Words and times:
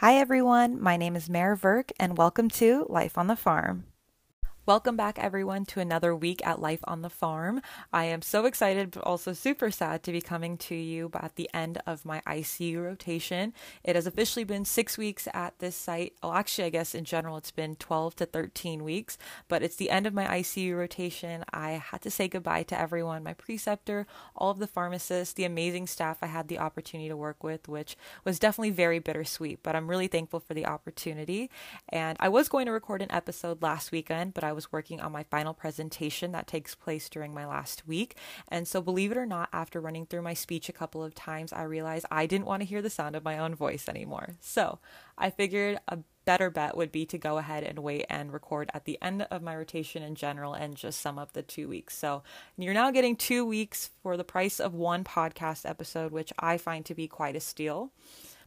Hi, 0.00 0.14
everyone. 0.14 0.80
My 0.80 0.96
name 0.96 1.14
is 1.14 1.28
Mare 1.28 1.54
Verk, 1.54 1.92
and 2.00 2.16
welcome 2.16 2.48
to 2.52 2.86
Life 2.88 3.18
on 3.18 3.26
the 3.26 3.36
Farm. 3.36 3.84
Welcome 4.70 4.94
back, 4.94 5.18
everyone, 5.18 5.64
to 5.64 5.80
another 5.80 6.14
week 6.14 6.46
at 6.46 6.60
Life 6.60 6.78
on 6.84 7.02
the 7.02 7.10
Farm. 7.10 7.60
I 7.92 8.04
am 8.04 8.22
so 8.22 8.44
excited, 8.44 8.92
but 8.92 9.02
also 9.02 9.32
super 9.32 9.72
sad 9.72 10.04
to 10.04 10.12
be 10.12 10.20
coming 10.20 10.56
to 10.58 10.76
you 10.76 11.10
at 11.12 11.34
the 11.34 11.50
end 11.52 11.82
of 11.88 12.04
my 12.04 12.20
ICU 12.24 12.80
rotation. 12.80 13.52
It 13.82 13.96
has 13.96 14.06
officially 14.06 14.44
been 14.44 14.64
six 14.64 14.96
weeks 14.96 15.26
at 15.34 15.58
this 15.58 15.74
site. 15.74 16.14
Well, 16.22 16.34
actually, 16.34 16.66
I 16.66 16.70
guess 16.70 16.94
in 16.94 17.04
general, 17.04 17.36
it's 17.36 17.50
been 17.50 17.74
12 17.74 18.14
to 18.14 18.26
13 18.26 18.84
weeks, 18.84 19.18
but 19.48 19.64
it's 19.64 19.74
the 19.74 19.90
end 19.90 20.06
of 20.06 20.14
my 20.14 20.26
ICU 20.26 20.78
rotation. 20.78 21.44
I 21.52 21.72
had 21.72 22.02
to 22.02 22.10
say 22.10 22.28
goodbye 22.28 22.62
to 22.62 22.80
everyone 22.80 23.24
my 23.24 23.34
preceptor, 23.34 24.06
all 24.36 24.52
of 24.52 24.60
the 24.60 24.68
pharmacists, 24.68 25.34
the 25.34 25.42
amazing 25.42 25.88
staff 25.88 26.18
I 26.22 26.26
had 26.26 26.46
the 26.46 26.60
opportunity 26.60 27.08
to 27.08 27.16
work 27.16 27.42
with, 27.42 27.66
which 27.66 27.96
was 28.24 28.38
definitely 28.38 28.70
very 28.70 29.00
bittersweet, 29.00 29.64
but 29.64 29.74
I'm 29.74 29.90
really 29.90 30.06
thankful 30.06 30.38
for 30.38 30.54
the 30.54 30.66
opportunity. 30.66 31.50
And 31.88 32.16
I 32.20 32.28
was 32.28 32.48
going 32.48 32.66
to 32.66 32.72
record 32.72 33.02
an 33.02 33.10
episode 33.10 33.62
last 33.62 33.90
weekend, 33.90 34.32
but 34.32 34.44
I 34.44 34.52
was 34.52 34.59
was 34.60 34.70
working 34.70 35.00
on 35.00 35.10
my 35.10 35.22
final 35.22 35.54
presentation 35.54 36.32
that 36.32 36.46
takes 36.46 36.74
place 36.74 37.08
during 37.08 37.32
my 37.32 37.46
last 37.46 37.88
week. 37.88 38.16
And 38.48 38.68
so, 38.68 38.82
believe 38.82 39.10
it 39.10 39.16
or 39.16 39.24
not, 39.24 39.48
after 39.54 39.80
running 39.80 40.04
through 40.04 40.20
my 40.20 40.34
speech 40.34 40.68
a 40.68 40.74
couple 40.74 41.02
of 41.02 41.14
times, 41.14 41.50
I 41.50 41.62
realized 41.62 42.04
I 42.10 42.26
didn't 42.26 42.44
want 42.44 42.60
to 42.60 42.68
hear 42.68 42.82
the 42.82 42.90
sound 42.90 43.16
of 43.16 43.24
my 43.24 43.38
own 43.38 43.54
voice 43.54 43.88
anymore. 43.88 44.36
So, 44.40 44.78
I 45.16 45.30
figured 45.30 45.80
a 45.88 46.00
better 46.26 46.50
bet 46.50 46.76
would 46.76 46.92
be 46.92 47.06
to 47.06 47.16
go 47.16 47.38
ahead 47.38 47.64
and 47.64 47.78
wait 47.78 48.04
and 48.10 48.34
record 48.34 48.70
at 48.74 48.84
the 48.84 48.98
end 49.00 49.26
of 49.30 49.42
my 49.42 49.56
rotation 49.56 50.02
in 50.02 50.14
general 50.14 50.52
and 50.52 50.76
just 50.76 51.00
sum 51.00 51.18
up 51.18 51.32
the 51.32 51.42
two 51.42 51.68
weeks. 51.68 51.96
So 51.96 52.22
you're 52.58 52.74
now 52.74 52.90
getting 52.90 53.16
two 53.16 53.44
weeks 53.46 53.90
for 54.02 54.16
the 54.18 54.24
price 54.24 54.60
of 54.60 54.74
one 54.74 55.02
podcast 55.02 55.68
episode, 55.68 56.12
which 56.12 56.32
I 56.38 56.58
find 56.58 56.84
to 56.84 56.94
be 56.94 57.08
quite 57.08 57.36
a 57.36 57.40
steal. 57.40 57.90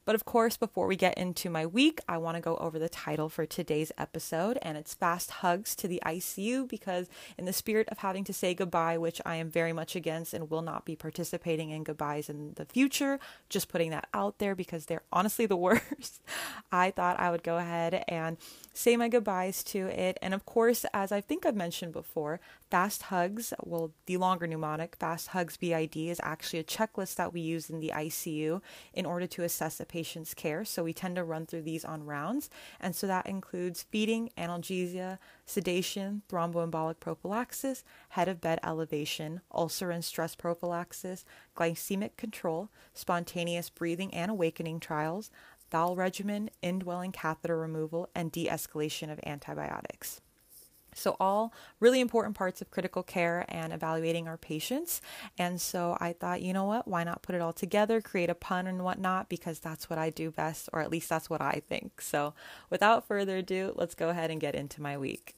But 0.06 0.16
of 0.16 0.26
course, 0.26 0.58
before 0.58 0.88
we 0.88 0.98
get 0.98 1.18
into 1.18 1.50
my 1.50 1.66
week, 1.66 2.02
I 2.10 2.18
want 2.18 2.36
to 2.36 2.42
go 2.42 2.58
over 2.58 2.78
the 2.78 2.90
title 2.90 3.30
for 3.30 3.46
today's 3.46 3.92
episode, 3.98 4.60
and 4.62 4.78
it's 4.78 4.94
Fast 4.94 5.32
Hugs 5.32 5.76
to 5.78 5.88
the 5.88 6.02
ICU 6.06 6.68
because, 6.68 7.08
in 7.38 7.46
the 7.46 7.54
spirit 7.54 7.88
of 7.90 8.00
having 8.00 8.26
to 8.26 8.34
say 8.34 8.54
goodbye, 8.54 8.98
which 8.98 9.22
I 9.26 9.38
am 9.38 9.50
very 9.50 9.72
much 9.72 9.96
against 9.96 10.34
and 10.34 10.50
will 10.50 10.62
not 10.62 10.84
be 10.84 10.98
participating 10.98 11.70
in 11.70 11.86
goodbyes 11.86 12.30
in 12.30 12.54
the 12.56 12.66
future, 12.66 13.18
just 13.48 13.70
putting 13.70 13.92
that 13.92 14.08
out 14.14 14.40
there 14.40 14.56
because 14.56 14.88
they're 14.88 15.04
honestly 15.14 15.46
the 15.46 15.56
worst, 15.64 16.22
I 16.70 16.92
thought 16.92 17.20
I 17.20 17.32
would 17.32 17.44
go 17.44 17.58
ahead 17.58 18.04
and 18.10 18.36
say 18.74 18.98
my 18.98 19.08
goodbyes 19.08 19.64
to 19.64 19.88
it. 19.88 20.18
And 20.22 20.34
of 20.34 20.46
course, 20.46 20.86
as 20.94 21.14
I 21.14 21.22
think 21.22 21.46
I've 21.46 21.56
mentioned 21.56 21.94
before, 21.94 22.42
Fast 22.70 23.04
Hugs, 23.04 23.54
well, 23.64 23.92
the 24.08 24.18
longer 24.18 24.48
mnemonic, 24.48 24.98
Fast 25.00 25.28
Hugs 25.28 25.56
BID, 25.58 25.96
is 25.96 26.20
actually 26.24 26.60
a 26.60 26.64
checklist 26.64 27.16
that 27.16 27.32
we 27.32 27.40
use 27.40 27.70
in 27.70 27.80
the 27.80 27.94
ICU 27.96 28.62
in 28.94 29.06
order 29.06 29.28
to 29.28 29.44
assess 29.44 29.80
a 29.80 29.86
patient's 29.94 30.34
care. 30.34 30.66
So 30.66 30.84
we 30.84 30.92
tend 30.92 31.18
to 31.18 31.24
run 31.24 31.46
through 31.46 31.62
these 31.62 31.86
on 31.86 32.04
rounds. 32.04 32.50
And 32.80 32.96
so 32.96 33.06
that 33.06 33.28
includes 33.28 33.84
feeding, 33.84 34.32
analgesia, 34.36 35.20
sedation, 35.46 36.24
thromboembolic 36.28 37.00
prophylaxis, 37.00 37.84
head 38.10 38.28
of 38.28 38.42
bed 38.42 38.60
elevation, 38.64 39.42
ulcer 39.54 39.92
and 39.92 40.04
stress 40.04 40.34
prophylaxis, 40.34 41.26
glycemic 41.56 42.18
control, 42.18 42.72
spontaneous 42.96 43.70
breathing 43.70 44.12
and 44.16 44.32
awakening 44.32 44.80
trials, 44.80 45.30
bowel 45.70 45.96
regimen, 45.96 46.50
indwelling 46.64 47.12
catheter 47.12 47.60
removal, 47.60 48.10
and 48.16 48.32
de 48.32 48.48
escalation 48.48 49.12
of 49.12 49.20
antibiotics. 49.28 50.23
So, 50.96 51.16
all 51.20 51.54
really 51.80 52.00
important 52.00 52.36
parts 52.36 52.62
of 52.62 52.72
critical 52.72 53.04
care 53.04 53.46
and 53.50 53.74
evaluating 53.74 54.28
our 54.28 54.38
patients. 54.38 55.02
And 55.38 55.60
so 55.60 55.98
I 56.00 56.14
thought, 56.14 56.42
you 56.42 56.54
know 56.54 56.66
what, 56.66 56.88
why 56.88 57.04
not 57.04 57.22
put 57.22 57.36
it 57.36 57.42
all 57.42 57.54
together, 57.54 58.02
create 58.02 58.30
a 58.30 58.36
pun 58.36 58.68
and 58.68 58.84
whatnot, 58.84 59.30
because 59.30 59.60
that's 59.60 59.90
what 59.90 60.00
I 60.00 60.10
do 60.10 60.32
best, 60.32 60.70
or 60.74 60.82
at 60.82 60.92
least 60.92 61.10
that's 61.10 61.30
what 61.30 61.42
I 61.42 61.62
think. 61.68 62.02
So, 62.02 62.34
without 62.70 63.08
further 63.08 63.38
ado, 63.38 63.74
let's 63.76 63.96
go 63.96 64.10
ahead 64.10 64.32
and 64.32 64.42
get 64.42 64.56
into 64.56 64.82
my 64.82 64.98
week. 64.98 65.36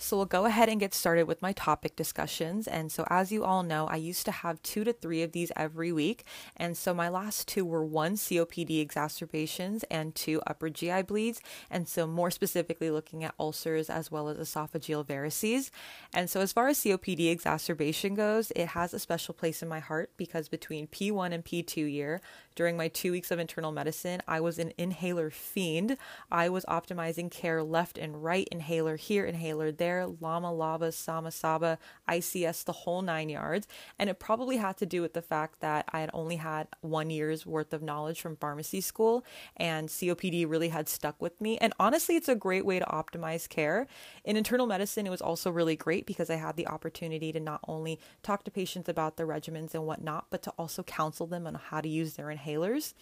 So 0.00 0.16
we'll 0.16 0.26
go 0.26 0.44
ahead 0.44 0.68
and 0.68 0.78
get 0.78 0.94
started 0.94 1.26
with 1.26 1.42
my 1.42 1.52
topic 1.52 1.96
discussions. 1.96 2.68
And 2.68 2.92
so, 2.92 3.04
as 3.10 3.32
you 3.32 3.42
all 3.42 3.64
know, 3.64 3.88
I 3.88 3.96
used 3.96 4.24
to 4.26 4.30
have 4.30 4.62
two 4.62 4.84
to 4.84 4.92
three 4.92 5.22
of 5.22 5.32
these 5.32 5.50
every 5.56 5.90
week. 5.90 6.24
And 6.56 6.76
so, 6.76 6.94
my 6.94 7.08
last 7.08 7.48
two 7.48 7.64
were 7.64 7.84
one 7.84 8.14
COPD 8.14 8.80
exacerbations 8.80 9.82
and 9.90 10.14
two 10.14 10.40
upper 10.46 10.70
GI 10.70 11.02
bleeds. 11.02 11.42
And 11.68 11.88
so, 11.88 12.06
more 12.06 12.30
specifically, 12.30 12.92
looking 12.92 13.24
at 13.24 13.34
ulcers 13.40 13.90
as 13.90 14.08
well 14.08 14.28
as 14.28 14.38
esophageal 14.38 15.04
varices. 15.04 15.70
And 16.14 16.30
so, 16.30 16.40
as 16.40 16.52
far 16.52 16.68
as 16.68 16.78
COPD 16.78 17.30
exacerbation 17.32 18.14
goes, 18.14 18.52
it 18.52 18.68
has 18.68 18.94
a 18.94 19.00
special 19.00 19.34
place 19.34 19.64
in 19.64 19.68
my 19.68 19.80
heart 19.80 20.10
because 20.16 20.48
between 20.48 20.86
P1 20.86 21.32
and 21.32 21.44
P2 21.44 21.92
year, 21.92 22.20
during 22.54 22.76
my 22.76 22.88
two 22.88 23.12
weeks 23.12 23.30
of 23.30 23.38
internal 23.38 23.70
medicine, 23.70 24.20
I 24.26 24.40
was 24.40 24.58
an 24.58 24.72
inhaler 24.76 25.30
fiend. 25.30 25.96
I 26.28 26.48
was 26.48 26.64
optimizing 26.64 27.30
care 27.30 27.62
left 27.62 27.96
and 27.96 28.24
right, 28.24 28.48
inhaler 28.50 28.96
here, 28.96 29.24
inhaler 29.24 29.70
there, 29.70 29.87
LAMA 30.20 30.52
LABA, 30.52 30.92
SAMA 30.92 31.30
SABA, 31.30 31.78
ICS, 32.08 32.64
the 32.64 32.72
whole 32.72 33.02
nine 33.02 33.28
yards. 33.28 33.66
And 33.98 34.08
it 34.10 34.18
probably 34.18 34.56
had 34.56 34.76
to 34.78 34.86
do 34.86 35.02
with 35.02 35.14
the 35.14 35.22
fact 35.22 35.60
that 35.60 35.86
I 35.92 36.00
had 36.00 36.10
only 36.12 36.36
had 36.36 36.68
one 36.80 37.10
year's 37.10 37.46
worth 37.46 37.72
of 37.72 37.82
knowledge 37.82 38.20
from 38.20 38.36
pharmacy 38.36 38.80
school, 38.80 39.24
and 39.56 39.88
COPD 39.88 40.48
really 40.48 40.68
had 40.68 40.88
stuck 40.88 41.20
with 41.20 41.40
me. 41.40 41.58
And 41.58 41.72
honestly, 41.78 42.16
it's 42.16 42.28
a 42.28 42.34
great 42.34 42.64
way 42.64 42.78
to 42.78 42.84
optimize 42.86 43.48
care. 43.48 43.86
In 44.24 44.36
internal 44.36 44.66
medicine, 44.66 45.06
it 45.06 45.10
was 45.10 45.22
also 45.22 45.50
really 45.50 45.76
great 45.76 46.06
because 46.06 46.30
I 46.30 46.36
had 46.36 46.56
the 46.56 46.68
opportunity 46.68 47.32
to 47.32 47.40
not 47.40 47.60
only 47.66 47.98
talk 48.22 48.44
to 48.44 48.50
patients 48.50 48.88
about 48.88 49.16
their 49.16 49.26
regimens 49.26 49.74
and 49.74 49.86
whatnot, 49.86 50.26
but 50.30 50.42
to 50.42 50.50
also 50.58 50.82
counsel 50.82 51.26
them 51.26 51.46
on 51.46 51.54
how 51.54 51.80
to 51.80 51.88
use 51.88 52.14
their 52.14 52.26
inhalers. 52.26 52.94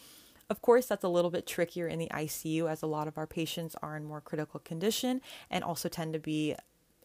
Of 0.48 0.62
course, 0.62 0.86
that's 0.86 1.02
a 1.02 1.08
little 1.08 1.30
bit 1.30 1.46
trickier 1.46 1.88
in 1.88 1.98
the 1.98 2.08
ICU 2.08 2.70
as 2.70 2.82
a 2.82 2.86
lot 2.86 3.08
of 3.08 3.18
our 3.18 3.26
patients 3.26 3.74
are 3.82 3.96
in 3.96 4.04
more 4.04 4.20
critical 4.20 4.60
condition 4.60 5.20
and 5.50 5.64
also 5.64 5.88
tend 5.88 6.12
to 6.12 6.20
be 6.20 6.54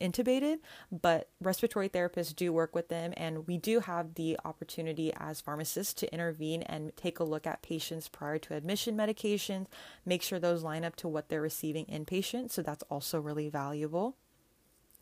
intubated, 0.01 0.57
but 0.91 1.29
respiratory 1.39 1.87
therapists 1.87 2.35
do 2.35 2.51
work 2.51 2.73
with 2.75 2.89
them, 2.89 3.13
and 3.15 3.47
we 3.47 3.57
do 3.57 3.79
have 3.81 4.15
the 4.15 4.37
opportunity 4.43 5.13
as 5.17 5.39
pharmacists 5.39 5.93
to 5.95 6.11
intervene 6.13 6.63
and 6.63 6.95
take 6.97 7.19
a 7.19 7.23
look 7.23 7.45
at 7.45 7.61
patients 7.61 8.09
prior 8.09 8.37
to 8.39 8.55
admission 8.55 8.97
medications, 8.97 9.67
make 10.05 10.21
sure 10.21 10.39
those 10.39 10.63
line 10.63 10.83
up 10.83 10.95
to 10.97 11.07
what 11.07 11.29
they're 11.29 11.41
receiving 11.41 11.85
inpatient. 11.85 12.51
So 12.51 12.61
that's 12.61 12.83
also 12.89 13.19
really 13.19 13.49
valuable. 13.49 14.17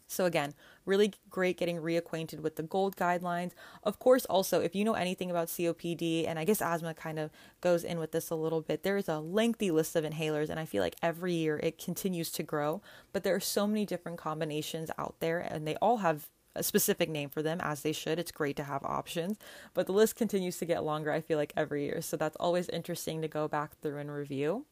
So, 0.10 0.26
again, 0.26 0.56
really 0.86 1.14
great 1.30 1.58
getting 1.58 1.78
reacquainted 1.78 2.40
with 2.40 2.56
the 2.56 2.64
GOLD 2.64 2.96
guidelines. 2.96 3.52
Of 3.84 4.00
course, 4.00 4.26
also, 4.26 4.60
if 4.60 4.76
you 4.76 4.84
know 4.84 4.96
anything 4.96 5.30
about 5.30 5.50
COPD, 5.50 6.28
and 6.28 6.40
I 6.40 6.46
guess 6.46 6.62
asthma 6.64 6.96
kind 6.96 7.20
of 7.20 7.30
goes 7.62 7.84
in 7.84 8.00
with 8.00 8.12
this 8.12 8.32
a 8.32 8.36
little 8.36 8.62
bit, 8.62 8.82
there 8.82 8.98
is 8.98 9.08
a 9.08 9.20
lengthy 9.20 9.70
list 9.70 9.96
of 9.96 10.04
inhalers, 10.04 10.50
and 10.50 10.60
I 10.60 10.66
feel 10.66 10.82
like 10.82 10.96
every 11.04 11.34
year 11.34 11.60
it 11.62 11.78
continues 11.78 12.32
to 12.32 12.44
grow. 12.44 12.82
But 13.14 13.24
there 13.24 13.36
are 13.36 13.40
so 13.40 13.68
many 13.68 13.86
different 13.86 14.18
combinations 14.18 14.90
out 14.98 15.16
there, 15.20 15.40
and 15.40 15.68
they 15.68 15.76
all 15.76 15.98
have 15.98 16.28
a 16.56 16.64
specific 16.64 17.08
name 17.10 17.30
for 17.30 17.44
them 17.44 17.60
as 17.62 17.82
they 17.84 17.92
should. 17.94 18.18
It's 18.18 18.32
great 18.32 18.56
to 18.58 18.64
have 18.64 18.84
options, 18.84 19.38
but 19.76 19.86
the 19.86 19.94
list 19.94 20.16
continues 20.16 20.58
to 20.58 20.66
get 20.66 20.84
longer, 20.84 21.12
I 21.12 21.22
feel 21.22 21.38
like, 21.38 21.54
every 21.56 21.86
year. 21.86 22.02
So 22.02 22.18
that's 22.18 22.36
always 22.38 22.68
interesting 22.70 23.22
to 23.22 23.28
go 23.28 23.48
back 23.48 23.80
through 23.80 24.00
and 24.00 24.12
review. 24.12 24.66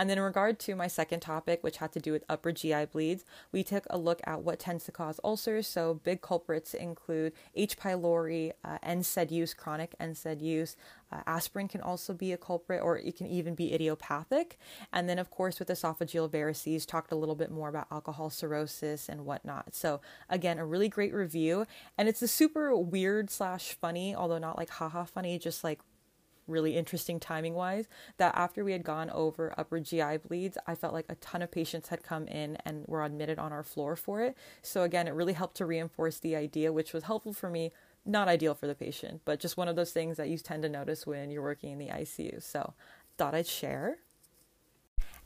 And 0.00 0.08
then, 0.08 0.16
in 0.16 0.24
regard 0.24 0.58
to 0.60 0.74
my 0.74 0.86
second 0.86 1.20
topic, 1.20 1.62
which 1.62 1.76
had 1.76 1.92
to 1.92 2.00
do 2.00 2.10
with 2.10 2.24
upper 2.26 2.52
GI 2.52 2.86
bleeds, 2.86 3.22
we 3.52 3.62
took 3.62 3.84
a 3.90 3.98
look 3.98 4.22
at 4.24 4.40
what 4.40 4.58
tends 4.58 4.84
to 4.84 4.92
cause 4.92 5.20
ulcers. 5.22 5.66
So, 5.66 6.00
big 6.02 6.22
culprits 6.22 6.72
include 6.72 7.34
H. 7.54 7.76
pylori, 7.76 8.52
uh, 8.64 8.78
NSAID 8.82 9.30
use, 9.30 9.52
chronic 9.52 9.94
NSAID 10.00 10.40
use. 10.40 10.74
Uh, 11.12 11.20
aspirin 11.26 11.68
can 11.68 11.82
also 11.82 12.14
be 12.14 12.32
a 12.32 12.38
culprit, 12.38 12.80
or 12.82 12.96
it 12.96 13.14
can 13.14 13.26
even 13.26 13.54
be 13.54 13.74
idiopathic. 13.74 14.58
And 14.90 15.06
then, 15.06 15.18
of 15.18 15.28
course, 15.28 15.58
with 15.58 15.68
esophageal 15.68 16.30
varices, 16.30 16.86
talked 16.86 17.12
a 17.12 17.16
little 17.16 17.34
bit 17.34 17.50
more 17.50 17.68
about 17.68 17.86
alcohol 17.90 18.30
cirrhosis 18.30 19.06
and 19.06 19.26
whatnot. 19.26 19.74
So, 19.74 20.00
again, 20.30 20.58
a 20.58 20.64
really 20.64 20.88
great 20.88 21.12
review. 21.12 21.66
And 21.98 22.08
it's 22.08 22.22
a 22.22 22.28
super 22.28 22.74
weird 22.74 23.28
slash 23.28 23.74
funny, 23.74 24.14
although 24.14 24.38
not 24.38 24.56
like 24.56 24.70
haha 24.70 25.04
funny, 25.04 25.38
just 25.38 25.62
like 25.62 25.80
really 26.46 26.76
interesting 26.76 27.20
timing 27.20 27.54
wise 27.54 27.86
that 28.16 28.34
after 28.36 28.64
we 28.64 28.72
had 28.72 28.82
gone 28.82 29.10
over 29.10 29.54
upper 29.56 29.80
GI 29.80 30.18
bleeds, 30.18 30.58
I 30.66 30.74
felt 30.74 30.94
like 30.94 31.06
a 31.08 31.14
ton 31.16 31.42
of 31.42 31.50
patients 31.50 31.88
had 31.88 32.02
come 32.02 32.26
in 32.26 32.56
and 32.64 32.84
were 32.86 33.04
admitted 33.04 33.38
on 33.38 33.52
our 33.52 33.62
floor 33.62 33.96
for 33.96 34.22
it. 34.22 34.36
So 34.62 34.82
again, 34.82 35.08
it 35.08 35.14
really 35.14 35.32
helped 35.32 35.56
to 35.56 35.66
reinforce 35.66 36.18
the 36.18 36.36
idea, 36.36 36.72
which 36.72 36.92
was 36.92 37.04
helpful 37.04 37.32
for 37.32 37.50
me. 37.50 37.72
Not 38.06 38.28
ideal 38.28 38.54
for 38.54 38.66
the 38.66 38.74
patient, 38.74 39.20
but 39.24 39.40
just 39.40 39.58
one 39.58 39.68
of 39.68 39.76
those 39.76 39.92
things 39.92 40.16
that 40.16 40.30
you 40.30 40.38
tend 40.38 40.62
to 40.62 40.68
notice 40.68 41.06
when 41.06 41.30
you're 41.30 41.42
working 41.42 41.72
in 41.72 41.78
the 41.78 41.88
ICU. 41.88 42.42
So, 42.42 42.72
thought 43.18 43.34
I'd 43.34 43.46
share. 43.46 43.98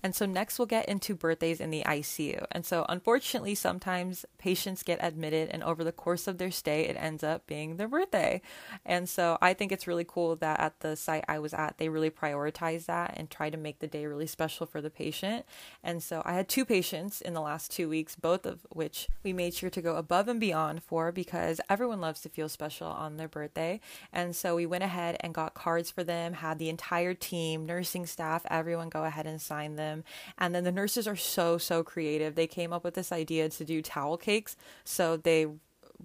And 0.04 0.14
so 0.14 0.26
next 0.26 0.58
we'll 0.58 0.66
get 0.66 0.86
into 0.86 1.14
birthdays 1.14 1.60
in 1.60 1.70
the 1.70 1.82
ICU. 1.86 2.44
And 2.52 2.66
so 2.66 2.84
unfortunately, 2.90 3.54
sometimes 3.54 4.26
patients 4.36 4.82
get 4.82 4.98
admitted 5.02 5.48
and 5.48 5.64
over 5.64 5.82
the 5.82 5.92
course 5.92 6.28
of 6.28 6.36
their 6.36 6.50
stay, 6.50 6.82
it 6.82 6.96
ends 7.00 7.24
up 7.24 7.46
being 7.46 7.78
their 7.78 7.88
birthday. 7.88 8.42
And 8.84 9.08
so 9.08 9.38
I 9.40 9.54
think 9.54 9.72
it's 9.72 9.86
really 9.86 10.04
cool 10.06 10.36
that 10.36 10.60
at 10.60 10.80
the 10.80 10.94
site 10.94 11.24
I 11.26 11.38
was 11.38 11.54
at, 11.54 11.78
they 11.78 11.88
really 11.88 12.10
prioritize 12.10 12.84
that 12.84 13.14
and 13.16 13.30
try 13.30 13.48
to 13.48 13.56
make 13.56 13.78
the 13.78 13.86
day 13.86 14.04
really 14.04 14.26
special 14.26 14.66
for 14.66 14.82
the 14.82 14.90
patient. 14.90 15.46
And 15.82 16.02
so 16.02 16.20
I 16.26 16.34
had 16.34 16.50
two 16.50 16.66
patients 16.66 17.22
in 17.22 17.32
the 17.32 17.40
last 17.40 17.70
two 17.70 17.88
weeks, 17.88 18.14
both 18.14 18.44
of 18.44 18.66
which 18.68 19.08
we 19.22 19.32
made 19.32 19.54
sure 19.54 19.70
to 19.70 19.80
go 19.80 19.96
above 19.96 20.28
and 20.28 20.38
beyond 20.38 20.82
for 20.82 21.12
because 21.12 21.62
everyone 21.70 22.02
loves 22.02 22.20
to 22.20 22.28
feel 22.28 22.50
special 22.50 22.88
on 22.88 23.16
their 23.16 23.28
birthday. 23.28 23.80
And 24.12 24.36
so 24.36 24.54
we 24.54 24.66
went 24.66 24.84
ahead 24.84 25.16
and 25.20 25.32
got 25.32 25.54
cards 25.54 25.90
for 25.90 26.04
them, 26.04 26.34
had 26.34 26.58
the 26.58 26.68
entire 26.68 27.14
team, 27.14 27.64
nursing 27.64 28.04
staff, 28.04 28.44
everyone 28.50 28.90
go 28.90 29.04
ahead 29.04 29.26
and 29.26 29.40
sign 29.40 29.76
them. 29.76 29.93
And 30.38 30.54
then 30.54 30.64
the 30.64 30.72
nurses 30.72 31.06
are 31.06 31.16
so, 31.16 31.58
so 31.58 31.84
creative. 31.84 32.34
They 32.34 32.46
came 32.46 32.72
up 32.72 32.82
with 32.82 32.94
this 32.94 33.12
idea 33.12 33.48
to 33.50 33.64
do 33.64 33.82
towel 33.82 34.16
cakes. 34.16 34.56
So 34.84 35.16
they 35.16 35.46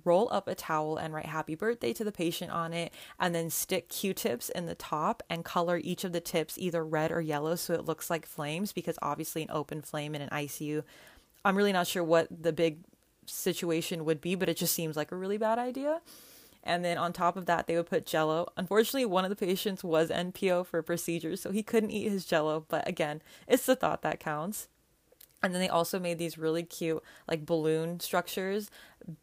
roll 0.06 0.28
up 0.32 0.48
a 0.48 0.56
towel 0.56 0.98
and 0.98 1.14
write 1.14 1.26
happy 1.26 1.56
birthday 1.56 1.94
to 1.94 2.04
the 2.04 2.12
patient 2.12 2.52
on 2.52 2.74
it, 2.74 2.94
and 3.20 3.34
then 3.34 3.50
stick 3.50 3.90
q 3.90 4.14
tips 4.14 4.50
in 4.50 4.66
the 4.66 4.76
top 4.76 5.24
and 5.30 5.44
color 5.44 5.80
each 5.84 6.04
of 6.04 6.12
the 6.12 6.22
tips 6.22 6.58
either 6.58 6.86
red 6.86 7.12
or 7.12 7.22
yellow 7.22 7.56
so 7.56 7.74
it 7.74 7.86
looks 7.86 8.10
like 8.10 8.26
flames 8.26 8.72
because 8.72 9.00
obviously 9.02 9.42
an 9.42 9.50
open 9.52 9.82
flame 9.82 10.16
in 10.16 10.22
an 10.22 10.30
ICU. 10.30 10.84
I'm 11.44 11.56
really 11.56 11.74
not 11.74 11.88
sure 11.88 12.04
what 12.04 12.28
the 12.30 12.54
big 12.54 12.80
situation 13.26 14.06
would 14.06 14.22
be, 14.22 14.36
but 14.36 14.50
it 14.50 14.58
just 14.58 14.74
seems 14.74 14.96
like 14.98 15.12
a 15.12 15.16
really 15.16 15.38
bad 15.38 15.60
idea. 15.60 16.02
And 16.64 16.84
then 16.84 16.98
on 16.98 17.14
top 17.14 17.38
of 17.38 17.46
that, 17.46 17.68
they 17.68 17.76
would 17.76 17.90
put 17.90 18.06
jello. 18.06 18.52
Unfortunately, 18.58 19.06
one 19.06 19.24
of 19.24 19.30
the 19.30 19.36
patients 19.36 19.84
was 19.84 20.10
NPO 20.10 20.66
for 20.66 20.82
procedures, 20.82 21.42
so 21.42 21.52
he 21.52 21.64
couldn't 21.64 21.92
eat 21.92 22.10
his 22.10 22.26
jello. 22.26 22.66
But 22.68 22.88
again, 22.88 23.22
it's 23.48 23.66
the 23.66 23.76
thought 23.76 24.02
that 24.02 24.20
counts. 24.20 24.68
And 25.42 25.54
then 25.54 25.62
they 25.62 25.70
also 25.70 26.00
made 26.00 26.18
these 26.18 26.38
really 26.38 26.64
cute, 26.64 27.02
like 27.28 27.46
balloon 27.46 28.00
structures, 28.00 28.70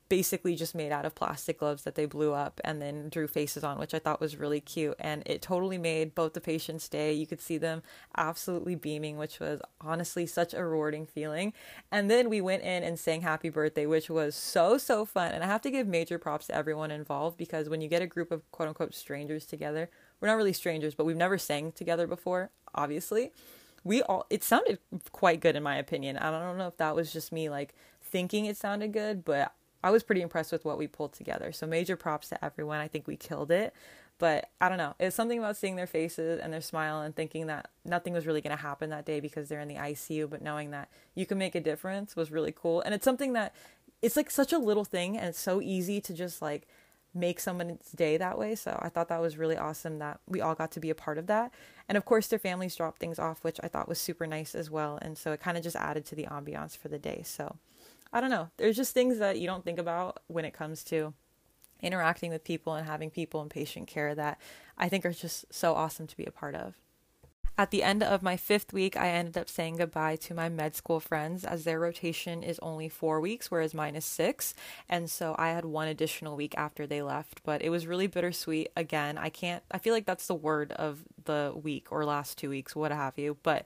basically 0.08 0.56
just 0.56 0.74
made 0.74 0.90
out 0.90 1.04
of 1.04 1.14
plastic 1.14 1.58
gloves 1.58 1.82
that 1.82 1.94
they 1.94 2.06
blew 2.06 2.32
up 2.32 2.60
and 2.64 2.80
then 2.80 3.08
drew 3.10 3.26
faces 3.26 3.62
on, 3.62 3.78
which 3.78 3.92
I 3.92 3.98
thought 3.98 4.20
was 4.20 4.36
really 4.36 4.60
cute. 4.60 4.96
And 4.98 5.22
it 5.26 5.42
totally 5.42 5.76
made 5.78 6.14
both 6.14 6.32
the 6.32 6.40
patients' 6.40 6.88
day. 6.88 7.12
You 7.12 7.26
could 7.26 7.40
see 7.40 7.58
them 7.58 7.82
absolutely 8.16 8.74
beaming, 8.74 9.18
which 9.18 9.40
was 9.40 9.60
honestly 9.80 10.26
such 10.26 10.54
a 10.54 10.64
rewarding 10.64 11.06
feeling. 11.06 11.52
And 11.92 12.10
then 12.10 12.30
we 12.30 12.40
went 12.40 12.62
in 12.62 12.82
and 12.82 12.98
sang 12.98 13.20
happy 13.20 13.50
birthday, 13.50 13.84
which 13.86 14.08
was 14.08 14.34
so, 14.34 14.78
so 14.78 15.04
fun. 15.04 15.32
And 15.32 15.44
I 15.44 15.46
have 15.46 15.62
to 15.62 15.70
give 15.70 15.86
major 15.86 16.18
props 16.18 16.46
to 16.46 16.54
everyone 16.54 16.90
involved 16.90 17.36
because 17.36 17.68
when 17.68 17.80
you 17.80 17.88
get 17.88 18.02
a 18.02 18.06
group 18.06 18.30
of 18.30 18.50
quote 18.52 18.68
unquote 18.68 18.94
strangers 18.94 19.44
together, 19.44 19.90
we're 20.20 20.28
not 20.28 20.36
really 20.36 20.54
strangers, 20.54 20.94
but 20.94 21.04
we've 21.04 21.16
never 21.16 21.36
sang 21.36 21.72
together 21.72 22.06
before, 22.06 22.50
obviously 22.74 23.32
we 23.86 24.02
all 24.02 24.26
it 24.30 24.42
sounded 24.42 24.78
quite 25.12 25.40
good 25.40 25.54
in 25.54 25.62
my 25.62 25.76
opinion. 25.76 26.18
I 26.18 26.30
don't 26.30 26.58
know 26.58 26.66
if 26.66 26.76
that 26.78 26.96
was 26.96 27.12
just 27.12 27.30
me 27.30 27.48
like 27.48 27.72
thinking 28.02 28.46
it 28.46 28.56
sounded 28.56 28.92
good, 28.92 29.24
but 29.24 29.52
I 29.84 29.90
was 29.90 30.02
pretty 30.02 30.22
impressed 30.22 30.50
with 30.50 30.64
what 30.64 30.76
we 30.76 30.88
pulled 30.88 31.12
together. 31.12 31.52
So 31.52 31.66
major 31.66 31.96
props 31.96 32.28
to 32.30 32.44
everyone. 32.44 32.80
I 32.80 32.88
think 32.88 33.06
we 33.06 33.16
killed 33.16 33.52
it. 33.52 33.72
But 34.18 34.48
I 34.60 34.68
don't 34.68 34.78
know. 34.78 34.94
It's 34.98 35.14
something 35.14 35.38
about 35.38 35.56
seeing 35.56 35.76
their 35.76 35.86
faces 35.86 36.40
and 36.40 36.52
their 36.52 36.62
smile 36.62 37.02
and 37.02 37.14
thinking 37.14 37.46
that 37.48 37.68
nothing 37.84 38.14
was 38.14 38.26
really 38.26 38.40
going 38.40 38.56
to 38.56 38.62
happen 38.62 38.88
that 38.90 39.04
day 39.04 39.20
because 39.20 39.48
they're 39.48 39.60
in 39.60 39.68
the 39.68 39.74
ICU, 39.74 40.30
but 40.30 40.40
knowing 40.40 40.70
that 40.70 40.88
you 41.14 41.26
can 41.26 41.36
make 41.36 41.54
a 41.54 41.60
difference 41.60 42.16
was 42.16 42.30
really 42.30 42.52
cool. 42.52 42.80
And 42.80 42.94
it's 42.94 43.04
something 43.04 43.34
that 43.34 43.54
it's 44.00 44.16
like 44.16 44.30
such 44.30 44.52
a 44.52 44.58
little 44.58 44.84
thing 44.84 45.18
and 45.18 45.28
it's 45.28 45.38
so 45.38 45.60
easy 45.60 46.00
to 46.00 46.14
just 46.14 46.40
like 46.40 46.66
make 47.16 47.40
someone's 47.40 47.90
day 47.92 48.16
that 48.16 48.38
way. 48.38 48.54
So 48.54 48.78
I 48.82 48.88
thought 48.88 49.08
that 49.08 49.20
was 49.20 49.38
really 49.38 49.56
awesome 49.56 49.98
that 49.98 50.20
we 50.26 50.40
all 50.40 50.54
got 50.54 50.70
to 50.72 50.80
be 50.80 50.90
a 50.90 50.94
part 50.94 51.18
of 51.18 51.26
that. 51.26 51.52
And 51.88 51.96
of 51.96 52.04
course, 52.04 52.26
their 52.26 52.38
families 52.38 52.76
dropped 52.76 52.98
things 52.98 53.18
off, 53.18 53.42
which 53.42 53.58
I 53.62 53.68
thought 53.68 53.88
was 53.88 53.98
super 53.98 54.26
nice 54.26 54.54
as 54.54 54.70
well. 54.70 54.98
And 55.00 55.16
so 55.16 55.32
it 55.32 55.40
kind 55.40 55.56
of 55.56 55.62
just 55.62 55.76
added 55.76 56.04
to 56.06 56.14
the 56.14 56.26
ambiance 56.26 56.76
for 56.76 56.88
the 56.88 56.98
day. 56.98 57.22
So 57.24 57.56
I 58.12 58.20
don't 58.20 58.30
know. 58.30 58.50
There's 58.56 58.76
just 58.76 58.94
things 58.94 59.18
that 59.18 59.38
you 59.38 59.46
don't 59.46 59.64
think 59.64 59.78
about 59.78 60.20
when 60.26 60.44
it 60.44 60.52
comes 60.52 60.84
to 60.84 61.14
interacting 61.80 62.30
with 62.30 62.44
people 62.44 62.74
and 62.74 62.86
having 62.86 63.10
people 63.10 63.42
in 63.42 63.48
patient 63.48 63.86
care 63.86 64.14
that 64.14 64.40
I 64.78 64.88
think 64.88 65.04
are 65.04 65.12
just 65.12 65.52
so 65.52 65.74
awesome 65.74 66.06
to 66.06 66.16
be 66.16 66.24
a 66.24 66.30
part 66.30 66.54
of. 66.54 66.74
At 67.58 67.70
the 67.70 67.82
end 67.82 68.02
of 68.02 68.22
my 68.22 68.36
fifth 68.36 68.74
week, 68.74 68.98
I 68.98 69.08
ended 69.08 69.38
up 69.38 69.48
saying 69.48 69.76
goodbye 69.76 70.16
to 70.16 70.34
my 70.34 70.50
med 70.50 70.74
school 70.76 71.00
friends 71.00 71.42
as 71.42 71.64
their 71.64 71.80
rotation 71.80 72.42
is 72.42 72.58
only 72.58 72.90
four 72.90 73.18
weeks, 73.18 73.50
whereas 73.50 73.72
mine 73.72 73.96
is 73.96 74.04
six. 74.04 74.54
And 74.90 75.10
so 75.10 75.34
I 75.38 75.48
had 75.48 75.64
one 75.64 75.88
additional 75.88 76.36
week 76.36 76.54
after 76.58 76.86
they 76.86 77.00
left, 77.00 77.42
but 77.44 77.62
it 77.62 77.70
was 77.70 77.86
really 77.86 78.08
bittersweet. 78.08 78.68
Again, 78.76 79.16
I 79.16 79.30
can't, 79.30 79.62
I 79.70 79.78
feel 79.78 79.94
like 79.94 80.04
that's 80.04 80.26
the 80.26 80.34
word 80.34 80.72
of 80.72 81.04
the 81.24 81.54
week 81.54 81.86
or 81.90 82.04
last 82.04 82.36
two 82.36 82.50
weeks, 82.50 82.76
what 82.76 82.92
have 82.92 83.16
you. 83.16 83.38
But 83.42 83.64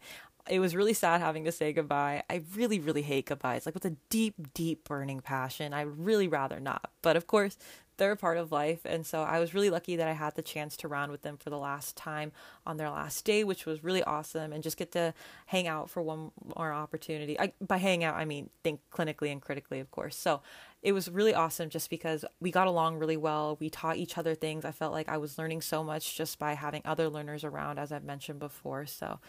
it 0.49 0.61
was 0.61 0.77
really 0.77 0.95
sad 0.95 1.21
having 1.21 1.45
to 1.45 1.53
say 1.53 1.73
goodbye. 1.73 2.23
I 2.31 2.43
really, 2.55 2.81
really 2.81 3.03
hate 3.03 3.27
goodbyes, 3.27 3.67
like 3.67 3.75
with 3.75 3.85
a 3.85 3.97
deep, 4.09 4.35
deep 4.55 4.85
burning 4.85 5.21
passion. 5.21 5.75
I 5.75 5.85
would 5.85 5.99
really 5.99 6.29
rather 6.29 6.61
not. 6.61 6.91
But 7.03 7.17
of 7.17 7.27
course, 7.27 7.57
they're 8.01 8.13
a 8.13 8.17
part 8.17 8.39
of 8.39 8.51
life. 8.51 8.81
And 8.87 9.05
so 9.05 9.23
I 9.23 9.39
was 9.39 9.53
really 9.53 9.69
lucky 9.69 9.95
that 9.97 10.09
I 10.09 10.15
had 10.15 10.35
the 10.35 10.43
chance 10.43 10.75
to 10.79 10.89
round 10.89 11.13
with 11.13 11.21
them 11.21 11.37
for 11.37 11.51
the 11.51 11.59
last 11.59 11.97
time 11.97 12.33
on 12.67 12.79
their 12.79 12.89
last 12.89 13.27
day, 13.27 13.45
which 13.45 13.67
was 13.67 13.85
really 13.85 14.03
awesome, 14.03 14.53
and 14.53 14.63
just 14.63 14.79
get 14.79 14.91
to 14.93 15.13
hang 15.47 15.69
out 15.69 15.91
for 15.91 16.03
one 16.03 16.31
more 16.57 16.73
opportunity. 16.73 17.39
I, 17.39 17.53
by 17.61 17.77
hang 17.77 18.03
out, 18.03 18.17
I 18.17 18.25
mean 18.25 18.49
think 18.65 18.81
clinically 18.91 19.31
and 19.31 19.43
critically, 19.43 19.81
of 19.81 19.91
course. 19.91 20.17
So 20.17 20.41
it 20.83 20.93
was 20.93 21.11
really 21.11 21.35
awesome 21.35 21.69
just 21.69 21.91
because 21.91 22.25
we 22.41 22.51
got 22.51 22.67
along 22.67 22.97
really 22.97 23.19
well. 23.19 23.59
We 23.61 23.69
taught 23.69 23.99
each 23.99 24.17
other 24.17 24.35
things. 24.35 24.65
I 24.65 24.73
felt 24.73 24.95
like 24.95 25.11
I 25.11 25.19
was 25.19 25.37
learning 25.37 25.61
so 25.61 25.85
much 25.85 26.17
just 26.17 26.39
by 26.39 26.55
having 26.55 26.81
other 26.87 27.11
learners 27.11 27.45
around, 27.45 27.79
as 27.79 27.93
I've 27.93 28.03
mentioned 28.03 28.39
before. 28.39 28.87
So 28.87 29.21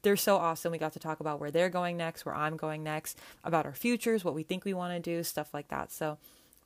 they're 0.00 0.16
so 0.16 0.36
awesome. 0.36 0.72
We 0.72 0.78
got 0.78 0.94
to 0.94 0.98
talk 0.98 1.20
about 1.20 1.38
where 1.38 1.50
they're 1.50 1.68
going 1.68 1.96
next, 1.96 2.24
where 2.24 2.34
I'm 2.34 2.56
going 2.56 2.82
next, 2.82 3.18
about 3.44 3.66
our 3.66 3.74
futures, 3.74 4.24
what 4.24 4.34
we 4.34 4.42
think 4.42 4.64
we 4.64 4.74
want 4.74 4.94
to 4.94 5.00
do, 5.00 5.22
stuff 5.22 5.52
like 5.52 5.68
that. 5.68 5.92
So 5.92 6.18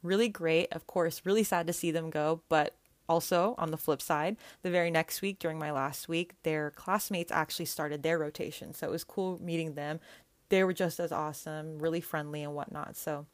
really 0.03 0.29
great. 0.29 0.73
Of 0.73 0.87
course, 0.87 1.23
really 1.25 1.43
sad 1.43 1.67
to 1.67 1.73
see 1.73 1.91
them 1.91 2.11
go, 2.11 2.43
but 2.49 2.75
also, 3.09 3.55
on 3.57 3.71
the 3.71 3.77
flip 3.77 4.03
side, 4.03 4.37
the 4.63 4.71
very 4.71 4.91
next 4.91 5.23
week 5.23 5.39
during 5.39 5.59
my 5.59 5.71
last 5.71 6.09
week, 6.09 6.35
their 6.43 6.71
classmates 6.73 7.31
actually 7.31 7.67
started 7.67 8.03
their 8.03 8.19
rotation. 8.19 8.75
So 8.75 8.89
it 8.89 8.91
was 8.91 9.05
cool 9.05 9.41
meeting 9.41 9.75
them. 9.75 10.01
They 10.49 10.65
were 10.65 10.73
just 10.73 10.99
as 10.99 11.13
awesome, 11.13 11.79
really 11.79 12.01
friendly 12.01 12.43
and 12.43 12.55
whatnot. 12.55 12.97
So, 12.97 13.27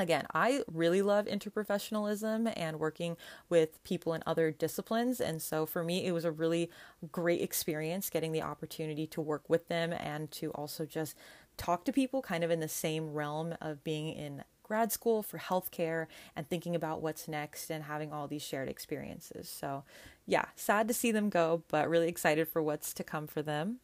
again, 0.00 0.26
I 0.34 0.62
really 0.72 1.02
love 1.02 1.26
interprofessionalism 1.26 2.52
and 2.56 2.78
working 2.78 3.16
with 3.48 3.82
people 3.84 4.14
in 4.14 4.22
other 4.26 4.50
disciplines. 4.50 5.20
And 5.20 5.40
so 5.40 5.66
for 5.66 5.84
me, 5.84 6.06
it 6.06 6.12
was 6.12 6.24
a 6.24 6.30
really 6.30 6.70
great 7.12 7.40
experience 7.40 8.10
getting 8.10 8.32
the 8.32 8.42
opportunity 8.42 9.06
to 9.08 9.20
work 9.20 9.48
with 9.48 9.68
them 9.68 9.92
and 9.92 10.30
to 10.32 10.50
also 10.52 10.84
just 10.86 11.16
talk 11.56 11.84
to 11.84 11.92
people 11.92 12.22
kind 12.22 12.42
of 12.42 12.50
in 12.50 12.60
the 12.60 12.68
same 12.68 13.12
realm 13.12 13.54
of 13.60 13.84
being 13.84 14.08
in 14.08 14.42
grad 14.62 14.92
school 14.92 15.22
for 15.22 15.38
healthcare 15.38 16.06
and 16.36 16.48
thinking 16.48 16.76
about 16.76 17.02
what's 17.02 17.26
next 17.26 17.70
and 17.70 17.84
having 17.84 18.12
all 18.12 18.28
these 18.28 18.42
shared 18.42 18.68
experiences. 18.68 19.48
So, 19.48 19.82
yeah, 20.26 20.44
sad 20.54 20.86
to 20.88 20.94
see 20.94 21.10
them 21.10 21.28
go, 21.28 21.64
but 21.68 21.88
really 21.88 22.08
excited 22.08 22.46
for 22.46 22.62
what's 22.62 22.94
to 22.94 23.02
come 23.02 23.26
for 23.26 23.42
them. 23.42 23.80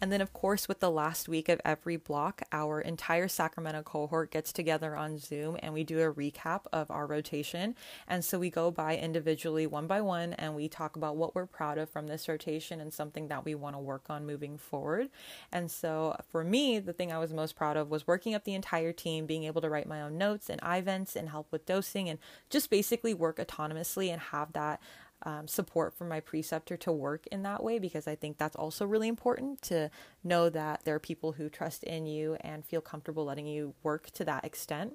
And 0.00 0.12
then, 0.12 0.20
of 0.20 0.32
course, 0.32 0.68
with 0.68 0.80
the 0.80 0.90
last 0.90 1.28
week 1.28 1.48
of 1.48 1.60
every 1.64 1.96
block, 1.96 2.42
our 2.52 2.80
entire 2.80 3.28
Sacramento 3.28 3.82
cohort 3.82 4.30
gets 4.30 4.52
together 4.52 4.96
on 4.96 5.18
Zoom 5.18 5.56
and 5.60 5.74
we 5.74 5.84
do 5.84 6.00
a 6.00 6.12
recap 6.12 6.62
of 6.72 6.90
our 6.90 7.06
rotation. 7.06 7.74
And 8.06 8.24
so 8.24 8.38
we 8.38 8.50
go 8.50 8.70
by 8.70 8.96
individually, 8.96 9.66
one 9.66 9.86
by 9.86 10.00
one, 10.00 10.34
and 10.34 10.54
we 10.54 10.68
talk 10.68 10.96
about 10.96 11.16
what 11.16 11.34
we're 11.34 11.46
proud 11.46 11.78
of 11.78 11.90
from 11.90 12.06
this 12.06 12.28
rotation 12.28 12.80
and 12.80 12.92
something 12.92 13.28
that 13.28 13.44
we 13.44 13.54
want 13.54 13.74
to 13.74 13.80
work 13.80 14.04
on 14.08 14.26
moving 14.26 14.56
forward. 14.56 15.08
And 15.52 15.70
so 15.70 16.16
for 16.30 16.44
me, 16.44 16.78
the 16.78 16.92
thing 16.92 17.12
I 17.12 17.18
was 17.18 17.32
most 17.32 17.56
proud 17.56 17.76
of 17.76 17.90
was 17.90 18.06
working 18.06 18.34
up 18.34 18.44
the 18.44 18.54
entire 18.54 18.92
team, 18.92 19.26
being 19.26 19.44
able 19.44 19.60
to 19.62 19.70
write 19.70 19.88
my 19.88 20.02
own 20.02 20.16
notes 20.16 20.48
and 20.48 20.60
IVents 20.60 21.16
and 21.16 21.28
help 21.28 21.50
with 21.50 21.66
dosing 21.66 22.08
and 22.08 22.18
just 22.50 22.70
basically 22.70 23.14
work 23.14 23.38
autonomously 23.38 24.12
and 24.12 24.20
have 24.20 24.52
that 24.52 24.80
um, 25.24 25.48
support 25.48 25.94
from 25.94 26.08
my 26.08 26.20
preceptor 26.20 26.76
to 26.78 26.92
work 26.92 27.26
in 27.28 27.42
that 27.42 27.62
way 27.62 27.78
because 27.78 28.06
I 28.06 28.14
think 28.14 28.38
that's 28.38 28.56
also 28.56 28.86
really 28.86 29.08
important 29.08 29.62
to 29.62 29.90
know 30.22 30.48
that 30.50 30.82
there 30.84 30.94
are 30.94 31.00
people 31.00 31.32
who 31.32 31.48
trust 31.48 31.82
in 31.84 32.06
you 32.06 32.36
and 32.40 32.64
feel 32.64 32.80
comfortable 32.80 33.24
letting 33.24 33.46
you 33.46 33.74
work 33.82 34.10
to 34.12 34.24
that 34.24 34.44
extent. 34.44 34.94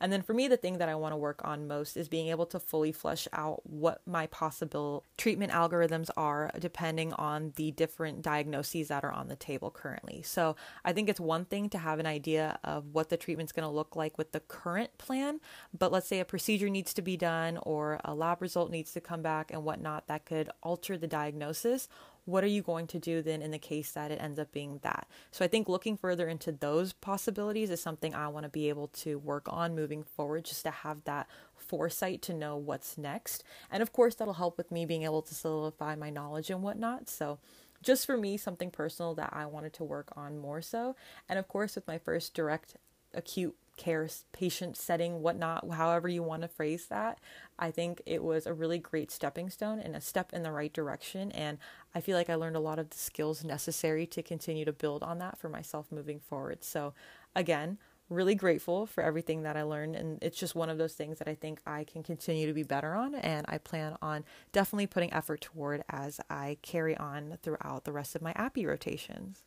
And 0.00 0.12
then 0.12 0.22
for 0.22 0.32
me, 0.32 0.48
the 0.48 0.56
thing 0.56 0.78
that 0.78 0.88
I 0.88 0.94
want 0.94 1.12
to 1.12 1.16
work 1.16 1.40
on 1.44 1.68
most 1.68 1.96
is 1.96 2.08
being 2.08 2.28
able 2.28 2.46
to 2.46 2.58
fully 2.58 2.92
flesh 2.92 3.28
out 3.32 3.60
what 3.64 4.00
my 4.06 4.26
possible 4.28 5.04
treatment 5.18 5.52
algorithms 5.52 6.08
are 6.16 6.50
depending 6.58 7.12
on 7.14 7.52
the 7.56 7.70
different 7.72 8.22
diagnoses 8.22 8.88
that 8.88 9.04
are 9.04 9.12
on 9.12 9.28
the 9.28 9.36
table 9.36 9.70
currently. 9.70 10.22
So 10.22 10.56
I 10.84 10.92
think 10.92 11.08
it's 11.08 11.20
one 11.20 11.44
thing 11.44 11.68
to 11.70 11.78
have 11.78 11.98
an 11.98 12.06
idea 12.06 12.58
of 12.64 12.86
what 12.92 13.10
the 13.10 13.16
treatment's 13.16 13.52
going 13.52 13.68
to 13.68 13.74
look 13.74 13.94
like 13.94 14.16
with 14.16 14.32
the 14.32 14.40
current 14.40 14.96
plan, 14.98 15.40
but 15.76 15.92
let's 15.92 16.08
say 16.08 16.20
a 16.20 16.24
procedure 16.24 16.70
needs 16.70 16.94
to 16.94 17.02
be 17.02 17.16
done 17.16 17.58
or 17.62 18.00
a 18.04 18.14
lab 18.14 18.40
result 18.40 18.70
needs 18.70 18.92
to 18.92 19.00
come 19.00 19.22
back 19.22 19.52
and 19.52 19.64
whatnot 19.64 20.06
that 20.06 20.24
could 20.24 20.50
alter 20.62 20.96
the 20.96 21.06
diagnosis 21.06 21.88
what 22.30 22.44
are 22.44 22.48
you 22.48 22.62
going 22.62 22.86
to 22.88 22.98
do 22.98 23.22
then 23.22 23.42
in 23.42 23.50
the 23.50 23.58
case 23.58 23.92
that 23.92 24.10
it 24.10 24.20
ends 24.20 24.38
up 24.38 24.52
being 24.52 24.80
that? 24.82 25.06
So 25.30 25.44
I 25.44 25.48
think 25.48 25.68
looking 25.68 25.96
further 25.96 26.28
into 26.28 26.52
those 26.52 26.92
possibilities 26.92 27.70
is 27.70 27.80
something 27.80 28.14
I 28.14 28.28
want 28.28 28.44
to 28.44 28.50
be 28.50 28.68
able 28.68 28.88
to 28.88 29.18
work 29.18 29.46
on 29.48 29.74
moving 29.74 30.02
forward, 30.02 30.44
just 30.44 30.62
to 30.64 30.70
have 30.70 31.04
that 31.04 31.28
foresight 31.56 32.22
to 32.22 32.34
know 32.34 32.56
what's 32.56 32.96
next. 32.96 33.44
And 33.70 33.82
of 33.82 33.92
course, 33.92 34.14
that'll 34.14 34.34
help 34.34 34.56
with 34.56 34.70
me 34.70 34.86
being 34.86 35.02
able 35.02 35.22
to 35.22 35.34
solidify 35.34 35.94
my 35.94 36.10
knowledge 36.10 36.50
and 36.50 36.62
whatnot. 36.62 37.08
So 37.08 37.38
just 37.82 38.06
for 38.06 38.16
me, 38.16 38.36
something 38.36 38.70
personal 38.70 39.14
that 39.14 39.30
I 39.32 39.46
wanted 39.46 39.72
to 39.74 39.84
work 39.84 40.12
on 40.16 40.38
more 40.38 40.62
so. 40.62 40.96
And 41.28 41.38
of 41.38 41.48
course, 41.48 41.74
with 41.74 41.86
my 41.86 41.98
first 41.98 42.34
direct 42.34 42.76
acute 43.14 43.56
care 43.80 44.06
patient 44.32 44.76
setting, 44.76 45.22
whatnot, 45.22 45.68
however 45.72 46.06
you 46.06 46.22
want 46.22 46.42
to 46.42 46.48
phrase 46.48 46.86
that, 46.88 47.18
I 47.58 47.70
think 47.70 48.02
it 48.04 48.22
was 48.22 48.46
a 48.46 48.52
really 48.52 48.78
great 48.78 49.10
stepping 49.10 49.48
stone 49.48 49.80
and 49.80 49.96
a 49.96 50.02
step 50.02 50.34
in 50.34 50.42
the 50.42 50.52
right 50.52 50.72
direction. 50.72 51.32
And 51.32 51.56
I 51.94 52.02
feel 52.02 52.16
like 52.16 52.28
I 52.28 52.34
learned 52.34 52.56
a 52.56 52.60
lot 52.60 52.78
of 52.78 52.90
the 52.90 52.98
skills 52.98 53.42
necessary 53.42 54.06
to 54.08 54.22
continue 54.22 54.66
to 54.66 54.72
build 54.72 55.02
on 55.02 55.18
that 55.18 55.38
for 55.38 55.48
myself 55.48 55.90
moving 55.90 56.20
forward. 56.20 56.62
So, 56.62 56.92
again, 57.34 57.78
really 58.10 58.34
grateful 58.34 58.84
for 58.84 59.02
everything 59.02 59.44
that 59.44 59.56
I 59.56 59.62
learned. 59.62 59.96
And 59.96 60.22
it's 60.22 60.38
just 60.38 60.54
one 60.54 60.68
of 60.68 60.76
those 60.76 60.92
things 60.92 61.18
that 61.18 61.28
I 61.28 61.34
think 61.34 61.60
I 61.66 61.84
can 61.84 62.02
continue 62.02 62.46
to 62.46 62.52
be 62.52 62.64
better 62.64 62.94
on. 62.94 63.14
And 63.14 63.46
I 63.48 63.56
plan 63.56 63.96
on 64.02 64.24
definitely 64.52 64.88
putting 64.88 65.12
effort 65.12 65.40
toward 65.40 65.84
as 65.88 66.20
I 66.28 66.58
carry 66.60 66.96
on 66.98 67.38
throughout 67.42 67.84
the 67.84 67.92
rest 67.92 68.14
of 68.14 68.20
my 68.20 68.34
APPE 68.34 68.66
rotations. 68.66 69.42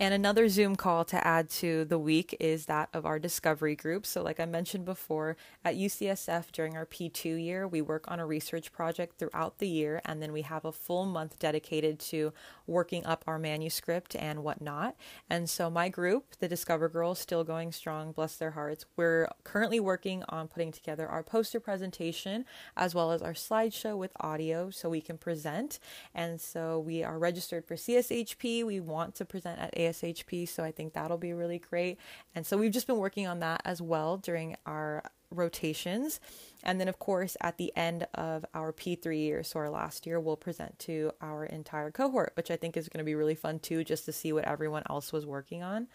And 0.00 0.14
another 0.14 0.48
Zoom 0.48 0.76
call 0.76 1.04
to 1.06 1.26
add 1.26 1.50
to 1.50 1.84
the 1.84 1.98
week 1.98 2.36
is 2.38 2.66
that 2.66 2.88
of 2.92 3.04
our 3.04 3.18
discovery 3.18 3.74
group. 3.74 4.06
So, 4.06 4.22
like 4.22 4.38
I 4.38 4.46
mentioned 4.46 4.84
before, 4.84 5.36
at 5.64 5.74
UCSF 5.74 6.52
during 6.52 6.76
our 6.76 6.86
P2 6.86 7.44
year, 7.44 7.66
we 7.66 7.82
work 7.82 8.08
on 8.08 8.20
a 8.20 8.26
research 8.26 8.70
project 8.70 9.18
throughout 9.18 9.58
the 9.58 9.66
year, 9.66 10.00
and 10.04 10.22
then 10.22 10.32
we 10.32 10.42
have 10.42 10.64
a 10.64 10.70
full 10.70 11.04
month 11.04 11.40
dedicated 11.40 11.98
to 11.98 12.32
working 12.64 13.04
up 13.06 13.24
our 13.26 13.40
manuscript 13.40 14.14
and 14.14 14.44
whatnot. 14.44 14.94
And 15.28 15.50
so, 15.50 15.68
my 15.68 15.88
group, 15.88 16.36
the 16.38 16.46
Discover 16.46 16.90
Girls, 16.90 17.18
still 17.18 17.42
going 17.42 17.72
strong, 17.72 18.12
bless 18.12 18.36
their 18.36 18.52
hearts. 18.52 18.86
We're 18.96 19.28
currently 19.42 19.80
working 19.80 20.22
on 20.28 20.46
putting 20.46 20.70
together 20.70 21.08
our 21.08 21.24
poster 21.24 21.58
presentation 21.58 22.44
as 22.76 22.94
well 22.94 23.10
as 23.10 23.20
our 23.20 23.34
slideshow 23.34 23.98
with 23.98 24.12
audio 24.20 24.70
so 24.70 24.88
we 24.88 25.00
can 25.00 25.18
present. 25.18 25.80
And 26.14 26.40
so, 26.40 26.78
we 26.78 27.02
are 27.02 27.18
registered 27.18 27.64
for 27.64 27.74
CSHP. 27.74 28.64
We 28.64 28.78
want 28.78 29.16
to 29.16 29.24
present 29.24 29.58
at 29.58 29.74
ASHP, 29.90 30.48
so 30.48 30.62
I 30.62 30.70
think 30.70 30.92
that'll 30.92 31.18
be 31.18 31.32
really 31.32 31.58
great. 31.58 31.98
And 32.34 32.46
so 32.46 32.56
we've 32.56 32.72
just 32.72 32.86
been 32.86 32.98
working 32.98 33.26
on 33.26 33.40
that 33.40 33.62
as 33.64 33.80
well 33.80 34.16
during 34.16 34.56
our 34.66 35.02
rotations. 35.30 36.20
And 36.62 36.80
then, 36.80 36.88
of 36.88 36.98
course, 36.98 37.36
at 37.40 37.58
the 37.58 37.72
end 37.76 38.06
of 38.14 38.44
our 38.54 38.72
P3 38.72 39.18
year, 39.18 39.42
so 39.42 39.60
our 39.60 39.70
last 39.70 40.06
year, 40.06 40.18
we'll 40.18 40.36
present 40.36 40.78
to 40.80 41.12
our 41.20 41.44
entire 41.44 41.90
cohort, 41.90 42.32
which 42.36 42.50
I 42.50 42.56
think 42.56 42.76
is 42.76 42.88
going 42.88 42.98
to 42.98 43.04
be 43.04 43.14
really 43.14 43.34
fun 43.34 43.58
too, 43.58 43.84
just 43.84 44.04
to 44.06 44.12
see 44.12 44.32
what 44.32 44.44
everyone 44.44 44.84
else 44.88 45.12
was 45.12 45.26
working 45.26 45.62
on. 45.62 45.88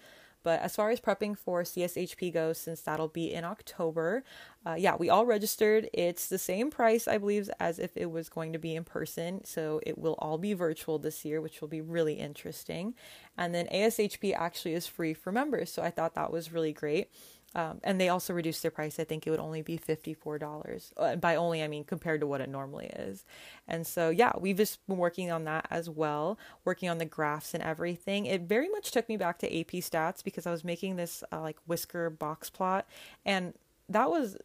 But 0.43 0.61
as 0.61 0.75
far 0.75 0.89
as 0.89 0.99
prepping 0.99 1.37
for 1.37 1.63
CSHP 1.63 2.33
goes, 2.33 2.57
since 2.57 2.81
that'll 2.81 3.07
be 3.07 3.33
in 3.33 3.45
October, 3.45 4.23
uh, 4.65 4.75
yeah, 4.75 4.95
we 4.95 5.09
all 5.09 5.25
registered. 5.25 5.89
It's 5.93 6.27
the 6.27 6.37
same 6.37 6.69
price, 6.69 7.07
I 7.07 7.17
believe, 7.17 7.49
as 7.59 7.79
if 7.79 7.95
it 7.95 8.11
was 8.11 8.29
going 8.29 8.53
to 8.53 8.59
be 8.59 8.75
in 8.75 8.83
person. 8.83 9.43
So 9.45 9.79
it 9.85 9.97
will 9.97 10.15
all 10.19 10.37
be 10.37 10.53
virtual 10.53 10.99
this 10.99 11.25
year, 11.25 11.41
which 11.41 11.61
will 11.61 11.67
be 11.67 11.81
really 11.81 12.15
interesting. 12.15 12.93
And 13.37 13.55
then 13.55 13.67
ASHP 13.67 14.33
actually 14.35 14.73
is 14.73 14.85
free 14.87 15.13
for 15.13 15.31
members. 15.31 15.71
So 15.71 15.81
I 15.81 15.89
thought 15.89 16.15
that 16.15 16.31
was 16.31 16.51
really 16.51 16.73
great. 16.73 17.09
Um, 17.55 17.79
and 17.83 18.01
they 18.01 18.09
also 18.09 18.33
reduced 18.33 18.61
their 18.61 18.71
price. 18.71 18.99
I 18.99 19.03
think 19.03 19.27
it 19.27 19.29
would 19.29 19.39
only 19.39 19.61
be 19.61 19.77
$54. 19.77 20.93
Uh, 20.97 21.15
by 21.17 21.35
only, 21.35 21.61
I 21.61 21.67
mean 21.67 21.83
compared 21.83 22.21
to 22.21 22.27
what 22.27 22.41
it 22.41 22.49
normally 22.49 22.87
is. 22.87 23.25
And 23.67 23.85
so, 23.85 24.09
yeah, 24.09 24.31
we've 24.39 24.57
just 24.57 24.85
been 24.87 24.97
working 24.97 25.31
on 25.31 25.43
that 25.45 25.67
as 25.69 25.89
well, 25.89 26.37
working 26.65 26.89
on 26.89 26.97
the 26.97 27.05
graphs 27.05 27.53
and 27.53 27.63
everything. 27.63 28.25
It 28.25 28.41
very 28.41 28.69
much 28.69 28.91
took 28.91 29.07
me 29.07 29.17
back 29.17 29.37
to 29.39 29.59
AP 29.59 29.71
stats 29.73 30.23
because 30.23 30.47
I 30.47 30.51
was 30.51 30.63
making 30.63 30.95
this 30.95 31.23
uh, 31.31 31.41
like 31.41 31.57
whisker 31.67 32.09
box 32.09 32.49
plot. 32.49 32.87
And 33.25 33.53
that 33.89 34.09
was 34.09 34.37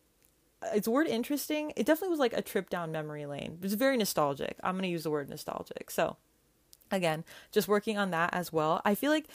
it's 0.74 0.88
word 0.88 1.06
interesting. 1.06 1.72
It 1.76 1.86
definitely 1.86 2.10
was 2.10 2.18
like 2.18 2.32
a 2.32 2.42
trip 2.42 2.68
down 2.68 2.92
memory 2.92 3.26
lane. 3.26 3.58
It 3.58 3.62
was 3.62 3.74
very 3.74 3.96
nostalgic. 3.96 4.56
I'm 4.62 4.74
going 4.74 4.82
to 4.82 4.88
use 4.88 5.04
the 5.04 5.10
word 5.10 5.28
nostalgic. 5.28 5.90
So, 5.90 6.16
again, 6.90 7.24
just 7.52 7.68
working 7.68 7.96
on 7.96 8.10
that 8.10 8.30
as 8.32 8.52
well. 8.52 8.82
I 8.84 8.94
feel 8.94 9.10
like 9.10 9.26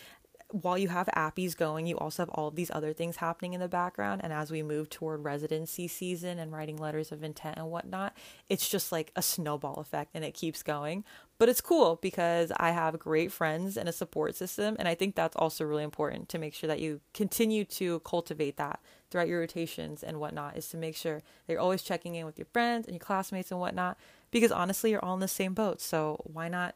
while 0.54 0.78
you 0.78 0.90
have 0.90 1.10
APPEs 1.16 1.58
going, 1.58 1.88
you 1.88 1.98
also 1.98 2.22
have 2.22 2.30
all 2.30 2.48
of 2.48 2.56
these 2.56 2.70
other 2.70 2.94
things 2.94 3.16
happening 3.16 3.54
in 3.54 3.60
the 3.60 3.68
background. 3.68 4.22
And 4.24 4.32
as 4.32 4.52
we 4.52 4.62
move 4.62 4.88
toward 4.88 5.24
residency 5.24 5.88
season 5.88 6.38
and 6.38 6.52
writing 6.52 6.78
letters 6.78 7.12
of 7.12 7.24
intent 7.24 7.58
and 7.58 7.72
whatnot, 7.72 8.16
it's 8.50 8.70
just 8.70 8.92
like 8.92 9.12
a 9.16 9.24
snowball 9.24 9.80
effect 9.80 10.12
and 10.14 10.24
it 10.24 10.36
keeps 10.36 10.62
going. 10.62 11.06
But 11.40 11.50
it's 11.50 11.60
cool 11.60 11.98
because 12.04 12.52
I 12.58 12.70
have 12.70 13.00
great 13.00 13.32
friends 13.32 13.78
and 13.78 13.90
a 13.90 13.92
support 13.92 14.36
system. 14.36 14.76
And 14.78 14.88
I 14.88 14.94
think 14.94 15.16
that's 15.16 15.36
also 15.36 15.66
really 15.66 15.84
important 15.84 16.30
to 16.30 16.38
make 16.38 16.54
sure 16.54 16.68
that 16.68 16.80
you 16.80 17.02
continue 17.16 17.66
to 17.66 18.00
cultivate 18.02 18.58
that 18.58 18.80
throughout 19.10 19.28
your 19.28 19.40
rotations 19.40 20.04
and 20.04 20.20
whatnot, 20.20 20.56
is 20.56 20.70
to 20.70 20.78
make 20.78 20.96
sure 20.96 21.16
that 21.16 21.54
you're 21.54 21.60
always 21.60 21.82
checking 21.82 22.14
in 22.14 22.28
with 22.28 22.38
your 22.38 22.48
friends 22.54 22.86
and 22.86 22.94
your 22.94 23.00
classmates 23.00 23.50
and 23.50 23.60
whatnot. 23.60 23.98
Because 24.30 24.52
honestly, 24.52 24.92
you're 24.92 25.04
all 25.04 25.16
in 25.16 25.20
the 25.20 25.28
same 25.28 25.56
boat. 25.56 25.82
So 25.82 26.22
why 26.32 26.48
not 26.48 26.76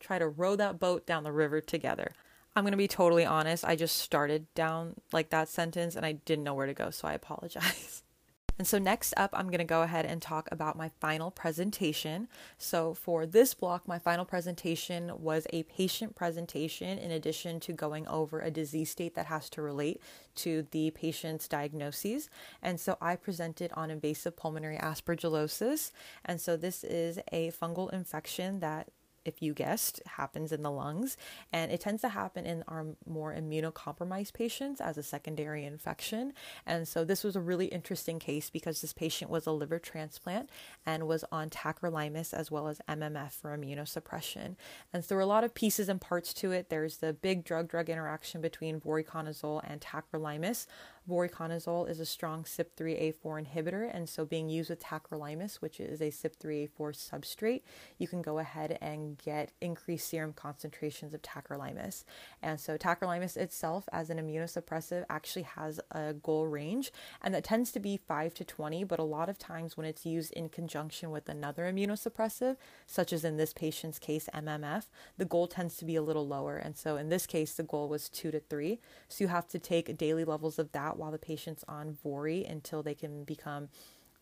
try 0.00 0.18
to 0.18 0.26
row 0.26 0.56
that 0.56 0.80
boat 0.80 1.04
down 1.04 1.22
the 1.22 1.32
river 1.32 1.60
together? 1.60 2.12
I'm 2.56 2.64
going 2.64 2.72
to 2.72 2.78
be 2.78 2.88
totally 2.88 3.24
honest. 3.24 3.64
I 3.64 3.76
just 3.76 3.98
started 3.98 4.52
down 4.54 4.94
like 5.12 5.30
that 5.30 5.48
sentence 5.48 5.94
and 5.94 6.04
I 6.04 6.12
didn't 6.12 6.44
know 6.44 6.54
where 6.54 6.66
to 6.66 6.74
go, 6.74 6.90
so 6.90 7.08
I 7.08 7.12
apologize. 7.14 8.02
And 8.60 8.66
so, 8.66 8.76
next 8.76 9.14
up, 9.16 9.30
I'm 9.32 9.46
going 9.46 9.60
to 9.60 9.64
go 9.64 9.80
ahead 9.80 10.04
and 10.04 10.20
talk 10.20 10.46
about 10.52 10.76
my 10.76 10.90
final 11.00 11.30
presentation. 11.30 12.28
So, 12.58 12.92
for 12.92 13.24
this 13.24 13.54
block, 13.54 13.88
my 13.88 13.98
final 13.98 14.26
presentation 14.26 15.12
was 15.16 15.46
a 15.48 15.62
patient 15.62 16.14
presentation 16.14 16.98
in 16.98 17.10
addition 17.10 17.58
to 17.60 17.72
going 17.72 18.06
over 18.06 18.38
a 18.38 18.50
disease 18.50 18.90
state 18.90 19.14
that 19.14 19.24
has 19.24 19.48
to 19.50 19.62
relate 19.62 20.02
to 20.34 20.66
the 20.72 20.90
patient's 20.90 21.48
diagnoses. 21.48 22.28
And 22.60 22.78
so, 22.78 22.98
I 23.00 23.16
presented 23.16 23.72
on 23.72 23.90
invasive 23.90 24.36
pulmonary 24.36 24.76
aspergillosis. 24.76 25.90
And 26.26 26.38
so, 26.38 26.58
this 26.58 26.84
is 26.84 27.18
a 27.32 27.52
fungal 27.52 27.90
infection 27.94 28.60
that 28.60 28.88
if 29.24 29.42
you 29.42 29.54
guessed, 29.54 30.00
happens 30.06 30.52
in 30.52 30.62
the 30.62 30.70
lungs. 30.70 31.16
And 31.52 31.70
it 31.70 31.80
tends 31.80 32.02
to 32.02 32.08
happen 32.10 32.46
in 32.46 32.64
our 32.68 32.86
more 33.06 33.34
immunocompromised 33.34 34.32
patients 34.32 34.80
as 34.80 34.96
a 34.96 35.02
secondary 35.02 35.64
infection. 35.64 36.32
And 36.66 36.86
so 36.86 37.04
this 37.04 37.24
was 37.24 37.36
a 37.36 37.40
really 37.40 37.66
interesting 37.66 38.18
case 38.18 38.50
because 38.50 38.80
this 38.80 38.92
patient 38.92 39.30
was 39.30 39.46
a 39.46 39.52
liver 39.52 39.78
transplant 39.78 40.50
and 40.86 41.06
was 41.06 41.24
on 41.30 41.50
tacrolimus 41.50 42.32
as 42.32 42.50
well 42.50 42.68
as 42.68 42.80
MMF 42.88 43.32
for 43.32 43.56
immunosuppression. 43.56 44.56
And 44.92 45.04
so 45.04 45.08
there 45.08 45.16
were 45.16 45.22
a 45.22 45.26
lot 45.26 45.44
of 45.44 45.54
pieces 45.54 45.88
and 45.88 46.00
parts 46.00 46.32
to 46.34 46.52
it. 46.52 46.70
There's 46.70 46.98
the 46.98 47.12
big 47.12 47.44
drug 47.44 47.68
drug 47.68 47.88
interaction 47.88 48.40
between 48.40 48.80
voriconazole 48.80 49.62
and 49.64 49.80
tacrolimus. 49.80 50.66
Voriconazole 51.10 51.90
is 51.90 51.98
a 51.98 52.06
strong 52.06 52.44
CYP3A4 52.44 53.44
inhibitor, 53.44 53.90
and 53.92 54.08
so 54.08 54.24
being 54.24 54.48
used 54.48 54.70
with 54.70 54.80
tacrolimus, 54.80 55.56
which 55.56 55.80
is 55.80 56.00
a 56.00 56.10
CYP3A4 56.10 56.70
substrate, 56.78 57.62
you 57.98 58.06
can 58.06 58.22
go 58.22 58.38
ahead 58.38 58.78
and 58.80 59.18
get 59.18 59.50
increased 59.60 60.08
serum 60.08 60.32
concentrations 60.32 61.12
of 61.12 61.22
tacrolimus. 61.22 62.04
And 62.40 62.60
so 62.60 62.78
tacrolimus 62.78 63.36
itself, 63.36 63.88
as 63.92 64.08
an 64.08 64.18
immunosuppressive, 64.18 65.04
actually 65.10 65.42
has 65.42 65.80
a 65.90 66.14
goal 66.14 66.46
range, 66.46 66.92
and 67.20 67.34
that 67.34 67.44
tends 67.44 67.72
to 67.72 67.80
be 67.80 67.96
5 67.96 68.32
to 68.34 68.44
20, 68.44 68.84
but 68.84 69.00
a 69.00 69.04
lot 69.04 69.28
of 69.28 69.38
times 69.38 69.76
when 69.76 69.86
it's 69.86 70.06
used 70.06 70.32
in 70.34 70.48
conjunction 70.48 71.10
with 71.10 71.28
another 71.28 71.64
immunosuppressive, 71.64 72.56
such 72.86 73.12
as 73.12 73.24
in 73.24 73.36
this 73.36 73.52
patient's 73.52 73.98
case, 73.98 74.28
MMF, 74.32 74.84
the 75.18 75.24
goal 75.24 75.48
tends 75.48 75.76
to 75.78 75.84
be 75.84 75.96
a 75.96 76.02
little 76.02 76.26
lower. 76.26 76.56
And 76.56 76.76
so 76.76 76.96
in 76.96 77.08
this 77.08 77.26
case, 77.26 77.54
the 77.54 77.64
goal 77.64 77.88
was 77.88 78.08
2 78.08 78.30
to 78.30 78.38
3. 78.38 78.78
So 79.08 79.24
you 79.24 79.28
have 79.28 79.48
to 79.48 79.58
take 79.58 79.96
daily 79.96 80.24
levels 80.24 80.58
of 80.58 80.70
that 80.72 80.98
while 81.00 81.10
the 81.10 81.18
patient's 81.18 81.64
on 81.66 81.96
Vori 82.04 82.48
until 82.48 82.82
they 82.82 82.94
can 82.94 83.24
become 83.24 83.68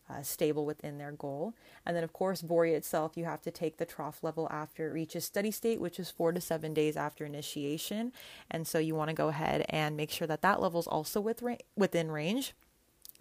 uh, 0.09 0.23
stable 0.23 0.65
within 0.65 0.97
their 0.97 1.11
goal. 1.11 1.53
And 1.85 1.95
then, 1.95 2.03
of 2.03 2.13
course, 2.13 2.41
Vori 2.41 2.73
itself, 2.73 3.15
you 3.15 3.25
have 3.25 3.41
to 3.43 3.51
take 3.51 3.77
the 3.77 3.85
trough 3.85 4.23
level 4.23 4.47
after 4.49 4.87
it 4.87 4.93
reaches 4.93 5.25
steady 5.25 5.51
state, 5.51 5.79
which 5.79 5.99
is 5.99 6.09
four 6.09 6.31
to 6.31 6.41
seven 6.41 6.73
days 6.73 6.97
after 6.97 7.25
initiation. 7.25 8.11
And 8.49 8.67
so 8.67 8.79
you 8.79 8.95
want 8.95 9.09
to 9.09 9.15
go 9.15 9.27
ahead 9.27 9.65
and 9.69 9.95
make 9.95 10.09
sure 10.09 10.27
that 10.27 10.41
that 10.41 10.61
level 10.61 10.79
is 10.79 10.87
also 10.87 11.21
with 11.21 11.41
ra- 11.41 11.55
within 11.75 12.09
range. 12.11 12.53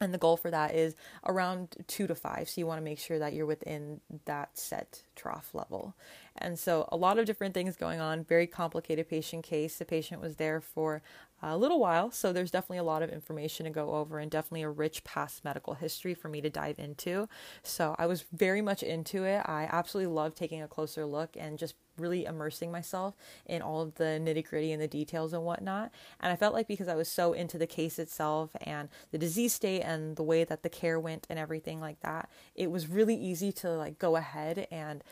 And 0.01 0.15
the 0.15 0.19
goal 0.19 0.37
for 0.37 0.51
that 0.51 0.75
is 0.75 0.95
around 1.27 1.77
two 1.89 2.07
to 2.07 2.15
five. 2.15 2.49
So 2.49 2.61
you 2.61 2.67
want 2.67 2.79
to 2.79 2.85
make 2.85 3.01
sure 3.01 3.19
that 3.19 3.33
you're 3.35 3.47
within 3.47 4.01
that 4.25 4.57
set 4.57 5.03
trough 5.19 5.51
level. 5.53 5.95
And 6.37 6.59
so 6.59 6.89
a 6.91 6.97
lot 6.97 7.19
of 7.19 7.27
different 7.27 7.53
things 7.53 7.77
going 7.77 8.01
on, 8.01 8.25
very 8.25 8.47
complicated 8.47 9.09
patient 9.09 9.45
case. 9.45 9.77
The 9.77 9.85
patient 9.85 10.21
was 10.21 10.37
there 10.37 10.61
for 10.61 11.03
a 11.43 11.57
little 11.57 11.79
while, 11.79 12.11
so 12.11 12.33
there's 12.33 12.51
definitely 12.51 12.79
a 12.79 12.85
lot 12.85 13.03
of 13.03 13.11
information 13.11 13.65
to 13.65 13.71
go 13.71 13.95
over 13.95 14.19
and 14.19 14.31
definitely 14.31 14.63
a 14.63 14.71
rich 14.71 15.05
past 15.05 15.45
medical 15.45 15.75
history 15.75 16.15
for 16.15 16.29
me 16.29 16.41
to 16.41 16.51
dive 16.51 16.79
into. 16.79 17.29
So 17.63 17.95
I 17.99 18.07
was 18.07 18.25
very 18.33 18.61
much 18.61 18.83
into 18.83 19.25
it. 19.25 19.43
I 19.47 19.69
absolutely 19.71 20.13
love 20.13 20.35
taking 20.35 20.63
a 20.63 20.69
closer 20.69 21.07
look 21.07 21.37
and 21.39 21.59
just 21.59 21.75
really 21.97 22.25
immersing 22.25 22.71
myself 22.71 23.15
in 23.47 23.63
all 23.63 23.83
of 23.83 23.95
the 23.97 24.21
nitty 24.23 24.49
gritty 24.49 24.73
and 24.73 24.81
the 24.81 24.89
details 24.89 25.33
and 25.33 25.45
whatnot. 25.45 25.91
And 26.21 26.33
I 26.33 26.37
felt 26.37 26.55
like 26.55 26.69
because 26.69 26.89
I 26.89 26.95
was 26.95 27.09
so 27.09 27.33
into 27.33 27.59
the 27.59 27.67
case 27.67 27.99
itself 27.99 28.51
and 28.61 28.89
the 29.11 29.19
disease 29.19 29.53
state 29.53 29.83
and 29.83 30.17
the 30.17 30.23
way 30.23 30.45
that 30.45 30.63
the 30.63 30.69
care 30.69 30.99
went 30.99 31.27
and 31.29 31.39
everything 31.39 31.81
like 31.81 32.01
that, 32.01 32.29
it 32.55 32.71
was 32.71 32.89
really 32.89 33.17
easy 33.17 33.53
to 33.53 33.71
like 33.71 33.99
go 33.99 34.17
ahead 34.17 34.67
and 34.71 35.03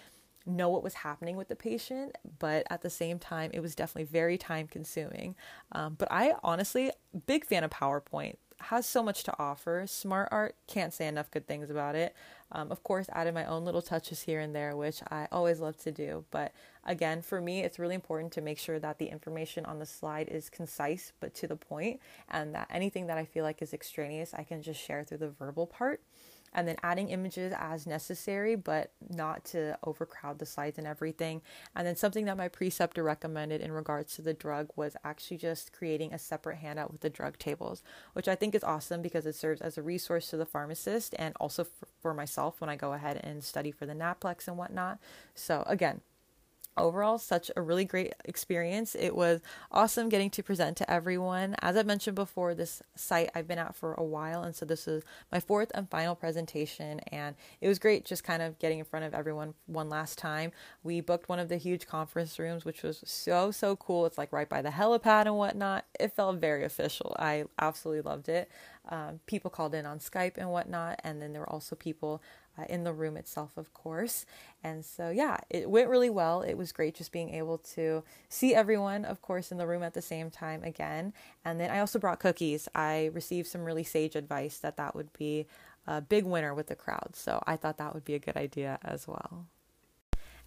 know 0.46 0.68
what 0.68 0.82
was 0.82 0.94
happening 0.94 1.36
with 1.36 1.48
the 1.48 1.56
patient, 1.56 2.16
but 2.38 2.66
at 2.70 2.82
the 2.82 2.90
same 2.90 3.18
time, 3.18 3.50
it 3.52 3.60
was 3.60 3.74
definitely 3.74 4.04
very 4.10 4.38
time 4.38 4.66
consuming. 4.68 5.34
Um, 5.72 5.94
but 5.98 6.08
I 6.10 6.34
honestly, 6.42 6.90
big 7.26 7.44
fan 7.44 7.64
of 7.64 7.70
PowerPoint. 7.70 8.36
has 8.58 8.86
so 8.86 9.02
much 9.02 9.22
to 9.24 9.34
offer. 9.38 9.84
Smart 9.86 10.28
Art 10.32 10.56
can't 10.66 10.92
say 10.94 11.06
enough 11.06 11.30
good 11.30 11.46
things 11.46 11.68
about 11.70 11.94
it. 11.94 12.14
Um, 12.52 12.70
of 12.70 12.82
course, 12.82 13.08
added 13.12 13.34
my 13.34 13.44
own 13.44 13.64
little 13.64 13.82
touches 13.82 14.22
here 14.22 14.40
and 14.40 14.54
there, 14.54 14.76
which 14.76 15.02
I 15.10 15.28
always 15.32 15.60
love 15.60 15.76
to 15.78 15.92
do. 15.92 16.24
But 16.30 16.52
again, 16.84 17.20
for 17.20 17.40
me, 17.40 17.62
it's 17.62 17.78
really 17.78 17.94
important 17.94 18.32
to 18.34 18.40
make 18.40 18.58
sure 18.58 18.78
that 18.78 18.98
the 18.98 19.06
information 19.06 19.66
on 19.66 19.78
the 19.78 19.86
slide 19.86 20.28
is 20.28 20.48
concise 20.48 21.12
but 21.20 21.34
to 21.34 21.46
the 21.46 21.56
point, 21.56 22.00
and 22.30 22.54
that 22.54 22.68
anything 22.70 23.08
that 23.08 23.18
I 23.18 23.24
feel 23.24 23.44
like 23.44 23.60
is 23.62 23.74
extraneous, 23.74 24.32
I 24.32 24.44
can 24.44 24.62
just 24.62 24.80
share 24.80 25.04
through 25.04 25.18
the 25.18 25.28
verbal 25.28 25.66
part 25.66 26.00
and 26.56 26.66
then 26.66 26.76
adding 26.82 27.10
images 27.10 27.52
as 27.56 27.86
necessary, 27.86 28.56
but 28.56 28.90
not 29.10 29.44
to 29.44 29.78
overcrowd 29.84 30.38
the 30.38 30.46
slides 30.46 30.78
and 30.78 30.86
everything. 30.86 31.42
And 31.76 31.86
then 31.86 31.96
something 31.96 32.25
that 32.25 32.38
my 32.38 32.48
preceptor 32.48 33.02
recommended 33.02 33.60
in 33.60 33.70
regards 33.70 34.16
to 34.16 34.22
the 34.22 34.32
drug 34.32 34.70
was 34.75 34.96
actually 35.04 35.36
just 35.36 35.72
creating 35.72 36.14
a 36.14 36.18
separate 36.18 36.56
handout 36.56 36.90
with 36.90 37.02
the 37.02 37.10
drug 37.10 37.38
tables, 37.38 37.82
which 38.14 38.26
I 38.26 38.34
think 38.34 38.54
is 38.54 38.64
awesome 38.64 39.02
because 39.02 39.26
it 39.26 39.34
serves 39.34 39.60
as 39.60 39.76
a 39.76 39.82
resource 39.82 40.30
to 40.30 40.38
the 40.38 40.46
pharmacist 40.46 41.14
and 41.18 41.34
also 41.38 41.64
for, 41.64 41.88
for 42.00 42.14
myself 42.14 42.60
when 42.60 42.70
I 42.70 42.76
go 42.76 42.94
ahead 42.94 43.20
and 43.22 43.44
study 43.44 43.70
for 43.70 43.84
the 43.84 43.94
NAPLEX 43.94 44.48
and 44.48 44.56
whatnot. 44.56 44.98
So, 45.34 45.62
again, 45.66 46.00
overall 46.76 47.18
such 47.18 47.50
a 47.56 47.62
really 47.62 47.85
great 47.85 48.14
experience. 48.25 48.95
It 48.95 49.14
was 49.14 49.40
awesome 49.71 50.09
getting 50.09 50.30
to 50.30 50.42
present 50.42 50.76
to 50.78 50.90
everyone. 50.90 51.56
As 51.61 51.76
i 51.76 51.83
mentioned 51.83 52.14
before 52.14 52.54
this 52.54 52.83
site 52.95 53.30
i've 53.35 53.49
been 53.49 53.59
at 53.59 53.75
for 53.75 53.95
a 53.95 54.02
while 54.02 54.42
and 54.42 54.54
so 54.54 54.64
this 54.64 54.87
is 54.88 55.02
my 55.30 55.40
fourth 55.40 55.71
and 55.75 55.90
final 55.90 56.14
presentation 56.14 57.00
and 57.12 57.37
it 57.61 57.68
was 57.68 57.78
great 57.78 58.04
just 58.04 58.25
kind 58.25 58.42
of 58.42 58.59
getting 58.59 58.78
in 58.78 58.85
front 58.85 59.04
of 59.04 59.14
everyone 59.14 59.54
one 59.66 59.88
last 59.88 60.18
time. 60.18 60.52
We 60.83 61.00
booked 61.00 61.28
one 61.28 61.38
of 61.38 61.49
the 61.49 61.56
huge 61.56 61.87
conference 61.87 62.38
rooms 62.38 62.64
which 62.64 62.83
was 62.83 63.02
so 63.04 63.50
so 63.50 63.76
cool. 63.76 64.06
It's 64.06 64.18
like 64.18 64.33
right 64.33 64.49
by 64.49 64.62
the 64.62 64.71
helipad 64.71 65.26
and 65.26 65.37
whatnot. 65.37 65.85
It 65.99 66.12
felt 66.12 66.37
very 66.40 66.64
official. 66.64 67.14
I 67.18 67.45
absolutely 67.59 68.02
loved 68.02 68.28
it. 68.28 68.50
Um, 68.88 69.21
people 69.26 69.50
called 69.50 69.75
in 69.75 69.85
on 69.85 69.99
skype 69.99 70.35
and 70.37 70.50
whatnot 70.50 71.00
and 71.02 71.21
then 71.21 71.33
there 71.33 71.40
were 71.40 71.52
also 71.52 71.75
people 71.75 72.23
uh, 72.58 72.64
in 72.68 72.84
the 72.84 72.92
room 72.92 73.16
itself, 73.16 73.56
of 73.56 73.72
course. 73.72 74.26
And 74.62 74.84
so, 74.84 75.10
yeah, 75.10 75.38
it 75.50 75.70
went 75.70 75.88
really 75.88 76.10
well. 76.10 76.42
It 76.42 76.54
was 76.54 76.72
great 76.72 76.94
just 76.94 77.12
being 77.12 77.34
able 77.34 77.58
to 77.75 78.02
see 78.28 78.54
everyone, 78.54 79.04
of 79.04 79.22
course, 79.22 79.52
in 79.52 79.58
the 79.58 79.66
room 79.66 79.82
at 79.82 79.94
the 79.94 80.02
same 80.02 80.30
time 80.30 80.62
again. 80.62 81.12
And 81.44 81.60
then 81.60 81.70
I 81.70 81.80
also 81.80 81.98
brought 81.98 82.20
cookies. 82.20 82.68
I 82.75 83.10
received 83.12 83.48
some 83.48 83.64
really 83.64 83.84
sage 83.84 84.16
advice 84.16 84.58
that 84.58 84.76
that 84.76 84.94
would 84.94 85.12
be 85.12 85.46
a 85.86 86.00
big 86.00 86.25
winner 86.25 86.54
with 86.54 86.66
the 86.66 86.75
crowd. 86.75 87.10
So 87.14 87.42
I 87.46 87.56
thought 87.56 87.78
that 87.78 87.94
would 87.94 88.04
be 88.04 88.14
a 88.14 88.18
good 88.18 88.36
idea 88.36 88.78
as 88.82 89.06
well. 89.06 89.46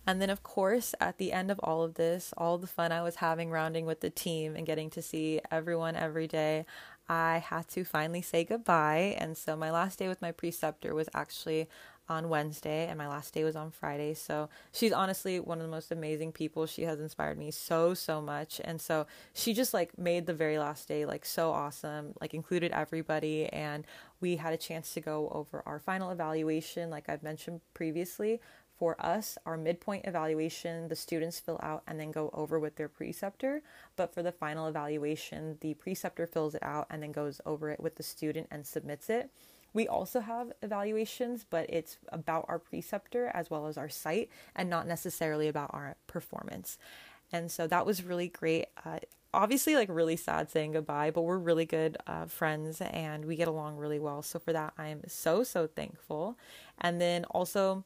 And 0.08 0.22
then, 0.22 0.30
of 0.30 0.44
course, 0.44 0.96
at 1.00 1.18
the 1.18 1.32
end 1.32 1.52
of 1.52 1.60
all 1.62 1.84
of 1.84 1.96
this, 1.96 2.34
all 2.36 2.58
the 2.58 2.68
fun 2.68 2.92
I 2.92 3.04
was 3.04 3.18
having 3.18 3.52
rounding 3.52 3.86
with 3.86 4.00
the 4.02 4.10
team 4.10 4.56
and 4.56 4.66
getting 4.66 4.90
to 4.92 5.02
see 5.02 5.40
everyone 5.52 5.96
every 5.96 6.28
day, 6.28 6.66
I 7.08 7.38
had 7.38 7.68
to 7.70 7.84
finally 7.84 8.22
say 8.22 8.44
goodbye. 8.44 9.16
And 9.20 9.38
so, 9.38 9.56
my 9.56 9.72
last 9.72 10.00
day 10.00 10.08
with 10.08 10.22
my 10.22 10.32
preceptor 10.32 10.96
was 10.96 11.10
actually 11.14 11.68
on 12.10 12.30
Wednesday 12.30 12.88
and 12.88 12.98
my 12.98 13.08
last 13.08 13.34
day 13.34 13.44
was 13.44 13.56
on 13.56 13.72
Friday. 13.72 14.14
So 14.14 14.50
she's 14.72 14.92
honestly 14.92 15.40
one 15.40 15.60
of 15.60 15.66
the 15.66 15.72
most 15.72 15.92
amazing 15.92 16.32
people. 16.32 16.66
She 16.66 16.84
has 16.84 17.00
inspired 17.00 17.38
me 17.38 17.52
so 17.52 17.94
so 17.94 18.22
much 18.22 18.60
and 18.64 18.82
so 18.82 19.06
she 19.34 19.54
just 19.54 19.74
like 19.74 19.98
made 19.98 20.26
the 20.26 20.34
very 20.34 20.58
last 20.58 20.88
day 20.88 21.06
like 21.06 21.26
so 21.26 21.52
awesome, 21.52 22.14
like 22.20 22.34
included 22.34 22.72
everybody 22.72 23.48
and 23.48 23.86
we 24.20 24.36
had 24.36 24.54
a 24.54 24.58
chance 24.58 24.94
to 24.94 25.02
go 25.02 25.30
over 25.34 25.64
our 25.66 25.80
final 25.80 26.12
evaluation 26.12 26.90
like 26.90 27.08
I've 27.08 27.24
mentioned 27.24 27.62
previously. 27.74 28.42
For 28.80 28.96
us, 29.06 29.38
our 29.46 29.58
midpoint 29.58 30.06
evaluation, 30.08 30.88
the 30.88 30.96
students 30.96 31.38
fill 31.38 31.60
out 31.62 31.84
and 31.86 32.00
then 32.00 32.12
go 32.12 32.30
over 32.34 32.58
with 32.58 32.78
their 32.78 32.88
preceptor. 32.88 33.62
But 33.98 34.14
for 34.14 34.24
the 34.24 34.32
final 34.32 34.68
evaluation, 34.68 35.58
the 35.60 35.74
preceptor 35.74 36.26
fills 36.26 36.56
it 36.56 36.64
out 36.64 36.88
and 36.90 37.04
then 37.04 37.12
goes 37.12 37.42
over 37.46 37.70
it 37.70 37.82
with 37.82 37.96
the 37.96 38.04
student 38.04 38.48
and 38.50 38.66
submits 38.66 39.10
it. 39.10 39.32
We 39.74 39.88
also 39.88 40.20
have 40.20 40.52
evaluations, 40.62 41.46
but 41.50 41.70
it's 41.70 41.98
about 42.10 42.46
our 42.48 42.60
preceptor 42.60 43.32
as 43.34 43.50
well 43.50 43.68
as 43.68 43.78
our 43.78 43.90
site 43.90 44.30
and 44.56 44.70
not 44.70 44.88
necessarily 44.88 45.48
about 45.48 45.72
our 45.74 45.96
performance. 46.08 46.78
And 47.32 47.52
so 47.52 47.68
that 47.68 47.86
was 47.86 48.04
really 48.04 48.28
great. 48.28 48.68
Uh, 48.84 49.00
obviously, 49.34 49.76
like 49.76 49.90
really 49.90 50.16
sad 50.16 50.50
saying 50.50 50.72
goodbye, 50.72 51.12
but 51.12 51.22
we're 51.22 51.38
really 51.38 51.66
good 51.66 51.98
uh, 52.08 52.26
friends 52.26 52.82
and 52.82 53.26
we 53.26 53.36
get 53.36 53.48
along 53.48 53.78
really 53.78 54.00
well. 54.00 54.22
So 54.22 54.40
for 54.40 54.54
that, 54.54 54.74
I'm 54.78 55.02
so, 55.08 55.44
so 55.44 55.68
thankful. 55.68 56.38
And 56.80 57.00
then 57.00 57.26
also, 57.26 57.84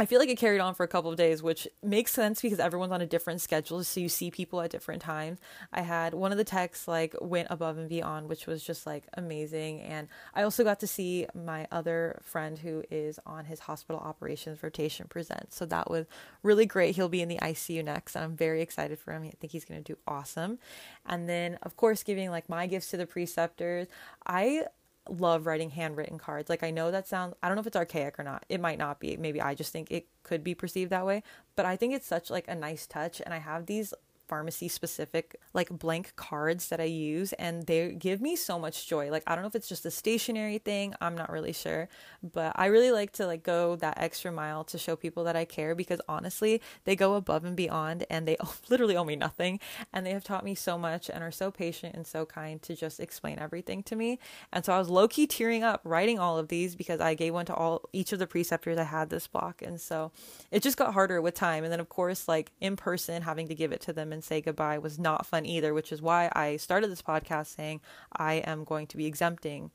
I 0.00 0.06
feel 0.06 0.18
like 0.18 0.30
it 0.30 0.38
carried 0.38 0.60
on 0.60 0.74
for 0.74 0.82
a 0.82 0.88
couple 0.88 1.10
of 1.10 1.18
days, 1.18 1.42
which 1.42 1.68
makes 1.82 2.10
sense 2.14 2.40
because 2.40 2.58
everyone's 2.58 2.90
on 2.90 3.02
a 3.02 3.06
different 3.06 3.42
schedule, 3.42 3.84
so 3.84 4.00
you 4.00 4.08
see 4.08 4.30
people 4.30 4.62
at 4.62 4.70
different 4.70 5.02
times. 5.02 5.40
I 5.74 5.82
had 5.82 6.14
one 6.14 6.32
of 6.32 6.38
the 6.38 6.44
techs 6.44 6.88
like 6.88 7.14
went 7.20 7.48
above 7.50 7.76
and 7.76 7.86
beyond, 7.86 8.30
which 8.30 8.46
was 8.46 8.64
just 8.64 8.86
like 8.86 9.04
amazing, 9.12 9.82
and 9.82 10.08
I 10.34 10.42
also 10.42 10.64
got 10.64 10.80
to 10.80 10.86
see 10.86 11.26
my 11.34 11.68
other 11.70 12.18
friend 12.24 12.58
who 12.58 12.82
is 12.90 13.20
on 13.26 13.44
his 13.44 13.60
hospital 13.60 14.00
operations 14.00 14.62
rotation 14.62 15.06
present, 15.06 15.52
so 15.52 15.66
that 15.66 15.90
was 15.90 16.06
really 16.42 16.64
great. 16.64 16.96
He'll 16.96 17.10
be 17.10 17.20
in 17.20 17.28
the 17.28 17.38
ICU 17.42 17.84
next, 17.84 18.14
and 18.14 18.24
I'm 18.24 18.36
very 18.36 18.62
excited 18.62 18.98
for 18.98 19.12
him. 19.12 19.24
I 19.24 19.32
think 19.38 19.52
he's 19.52 19.66
going 19.66 19.84
to 19.84 19.92
do 19.92 19.98
awesome. 20.06 20.58
And 21.04 21.28
then, 21.28 21.58
of 21.62 21.76
course, 21.76 22.02
giving 22.04 22.30
like 22.30 22.48
my 22.48 22.66
gifts 22.66 22.88
to 22.92 22.96
the 22.96 23.06
preceptors. 23.06 23.86
I 24.26 24.64
love 25.08 25.46
writing 25.46 25.70
handwritten 25.70 26.18
cards. 26.18 26.48
Like 26.48 26.62
I 26.62 26.70
know 26.70 26.90
that 26.90 27.08
sounds 27.08 27.34
I 27.42 27.48
don't 27.48 27.56
know 27.56 27.60
if 27.60 27.66
it's 27.66 27.76
archaic 27.76 28.18
or 28.18 28.22
not. 28.22 28.44
It 28.48 28.60
might 28.60 28.78
not 28.78 29.00
be. 29.00 29.16
Maybe 29.16 29.40
I 29.40 29.54
just 29.54 29.72
think 29.72 29.90
it 29.90 30.06
could 30.22 30.44
be 30.44 30.54
perceived 30.54 30.90
that 30.90 31.06
way, 31.06 31.22
but 31.56 31.66
I 31.66 31.76
think 31.76 31.94
it's 31.94 32.06
such 32.06 32.30
like 32.30 32.46
a 32.48 32.54
nice 32.54 32.86
touch 32.86 33.20
and 33.24 33.34
I 33.34 33.38
have 33.38 33.66
these 33.66 33.94
pharmacy 34.30 34.68
specific 34.68 35.34
like 35.54 35.68
blank 35.70 36.14
cards 36.14 36.68
that 36.68 36.80
I 36.80 36.84
use 36.84 37.32
and 37.32 37.66
they 37.66 37.90
give 37.90 38.20
me 38.20 38.36
so 38.36 38.60
much 38.60 38.86
joy. 38.86 39.10
Like 39.10 39.24
I 39.26 39.34
don't 39.34 39.42
know 39.42 39.48
if 39.48 39.56
it's 39.56 39.68
just 39.68 39.84
a 39.84 39.90
stationary 39.90 40.58
thing, 40.58 40.94
I'm 41.00 41.16
not 41.16 41.32
really 41.32 41.52
sure, 41.52 41.88
but 42.22 42.52
I 42.54 42.66
really 42.66 42.92
like 42.92 43.10
to 43.14 43.26
like 43.26 43.42
go 43.42 43.74
that 43.76 43.98
extra 43.98 44.30
mile 44.30 44.62
to 44.64 44.78
show 44.78 44.94
people 44.94 45.24
that 45.24 45.34
I 45.34 45.44
care 45.44 45.74
because 45.74 46.00
honestly, 46.08 46.62
they 46.84 46.94
go 46.94 47.14
above 47.14 47.44
and 47.44 47.56
beyond 47.56 48.06
and 48.08 48.28
they 48.28 48.36
literally 48.70 48.96
owe 48.96 49.04
me 49.04 49.16
nothing 49.16 49.58
and 49.92 50.06
they 50.06 50.12
have 50.12 50.22
taught 50.22 50.44
me 50.44 50.54
so 50.54 50.78
much 50.78 51.10
and 51.10 51.24
are 51.24 51.32
so 51.32 51.50
patient 51.50 51.96
and 51.96 52.06
so 52.06 52.24
kind 52.24 52.62
to 52.62 52.76
just 52.76 53.00
explain 53.00 53.40
everything 53.40 53.82
to 53.82 53.96
me. 53.96 54.20
And 54.52 54.64
so 54.64 54.72
I 54.72 54.78
was 54.78 54.88
low 54.88 55.08
key 55.08 55.26
tearing 55.26 55.64
up 55.64 55.80
writing 55.82 56.20
all 56.20 56.38
of 56.38 56.46
these 56.46 56.76
because 56.76 57.00
I 57.00 57.14
gave 57.14 57.34
one 57.34 57.46
to 57.46 57.54
all 57.54 57.82
each 57.92 58.12
of 58.12 58.20
the 58.20 58.28
preceptors 58.28 58.78
I 58.78 58.84
had 58.84 59.10
this 59.10 59.26
block 59.26 59.60
and 59.60 59.80
so 59.80 60.12
it 60.52 60.62
just 60.62 60.76
got 60.76 60.94
harder 60.94 61.20
with 61.20 61.34
time 61.34 61.64
and 61.64 61.72
then 61.72 61.80
of 61.80 61.88
course 61.88 62.28
like 62.28 62.52
in 62.60 62.76
person 62.76 63.22
having 63.22 63.48
to 63.48 63.56
give 63.56 63.72
it 63.72 63.80
to 63.82 63.92
them 63.92 64.12
and 64.12 64.19
say 64.22 64.40
goodbye 64.40 64.78
was 64.78 64.98
not 64.98 65.26
fun 65.26 65.46
either, 65.46 65.74
which 65.74 65.92
is 65.92 66.02
why 66.02 66.30
I 66.34 66.56
started 66.56 66.90
this 66.90 67.02
podcast 67.02 67.54
saying 67.54 67.80
I 68.12 68.34
am 68.34 68.64
going 68.64 68.86
to 68.88 68.96
be 68.96 69.06
exempting, 69.06 69.70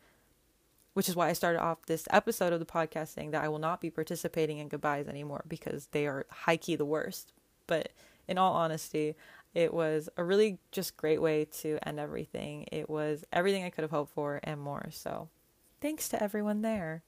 which 0.93 1.09
is 1.09 1.15
why 1.15 1.29
I 1.29 1.33
started 1.33 1.59
off 1.61 1.85
this 1.85 2.07
episode 2.11 2.53
of 2.53 2.59
the 2.59 2.65
podcast 2.65 3.09
saying 3.09 3.31
that 3.31 3.43
I 3.43 3.49
will 3.49 3.59
not 3.59 3.81
be 3.81 3.89
participating 3.89 4.57
in 4.57 4.67
goodbyes 4.67 5.07
anymore 5.07 5.43
because 5.47 5.87
they 5.87 6.07
are 6.07 6.25
high 6.29 6.57
key 6.57 6.75
the 6.75 6.85
worst. 6.85 7.33
But 7.67 7.89
in 8.27 8.37
all 8.37 8.53
honesty, 8.53 9.15
it 9.53 9.73
was 9.73 10.09
a 10.17 10.23
really 10.23 10.59
just 10.71 10.97
great 10.97 11.21
way 11.21 11.45
to 11.59 11.79
end 11.87 11.99
everything. 11.99 12.67
It 12.71 12.89
was 12.89 13.23
everything 13.31 13.63
I 13.63 13.69
could 13.69 13.83
have 13.83 13.91
hoped 13.91 14.13
for 14.13 14.39
and 14.43 14.59
more. 14.59 14.89
So 14.91 15.29
thanks 15.81 16.09
to 16.09 16.21
everyone 16.21 16.61
there. 16.61 17.03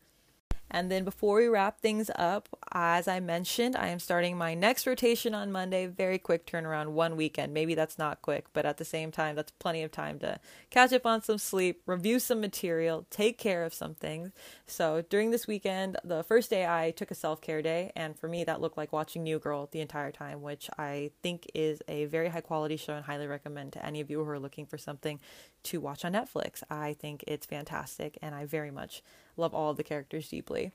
And 0.69 0.91
then 0.91 1.05
before 1.05 1.37
we 1.37 1.47
wrap 1.47 1.79
things 1.79 2.11
up, 2.15 2.49
as 2.73 3.07
I 3.07 3.19
mentioned, 3.19 3.75
I 3.75 3.87
am 3.87 3.99
starting 3.99 4.37
my 4.37 4.53
next 4.53 4.85
rotation 4.85 5.33
on 5.33 5.51
Monday. 5.51 5.87
Very 5.87 6.17
quick 6.19 6.45
turnaround, 6.45 6.89
one 6.89 7.15
weekend. 7.15 7.53
Maybe 7.53 7.73
that's 7.73 7.97
not 7.97 8.21
quick, 8.21 8.47
but 8.53 8.65
at 8.65 8.77
the 8.77 8.85
same 8.85 9.11
time, 9.11 9.35
that's 9.35 9.51
plenty 9.51 9.83
of 9.83 9.91
time 9.91 10.19
to 10.19 10.39
catch 10.69 10.91
up 10.91 11.05
on 11.05 11.21
some 11.21 11.37
sleep, 11.37 11.81
review 11.85 12.19
some 12.19 12.41
material, 12.41 13.05
take 13.09 13.37
care 13.37 13.63
of 13.63 13.73
some 13.73 13.95
things. 13.95 14.31
So 14.65 15.03
during 15.09 15.31
this 15.31 15.47
weekend, 15.47 15.97
the 16.03 16.23
first 16.23 16.49
day 16.49 16.65
I 16.67 16.91
took 16.91 17.11
a 17.11 17.15
self 17.15 17.39
care 17.41 17.61
day, 17.61 17.91
and 17.95 18.17
for 18.17 18.27
me, 18.27 18.43
that 18.43 18.59
looked 18.59 18.77
like 18.77 18.91
watching 18.91 19.23
New 19.23 19.39
Girl 19.39 19.69
the 19.71 19.81
entire 19.81 20.11
time, 20.11 20.41
which 20.41 20.69
I 20.77 21.11
think 21.23 21.47
is 21.53 21.81
a 21.87 22.05
very 22.05 22.29
high 22.29 22.41
quality 22.41 22.77
show 22.77 22.93
and 22.93 23.05
highly 23.05 23.27
recommend 23.27 23.73
to 23.73 23.85
any 23.85 24.01
of 24.01 24.09
you 24.09 24.23
who 24.23 24.29
are 24.29 24.39
looking 24.39 24.65
for 24.65 24.77
something 24.77 25.19
to 25.63 25.79
watch 25.79 26.03
on 26.03 26.13
Netflix. 26.13 26.61
I 26.69 26.93
think 26.93 27.23
it's 27.27 27.45
fantastic, 27.45 28.17
and 28.21 28.35
I 28.35 28.45
very 28.45 28.71
much 28.71 29.01
love 29.37 29.53
all 29.53 29.73
the 29.73 29.83
characters 29.83 30.29
deeply. 30.29 30.71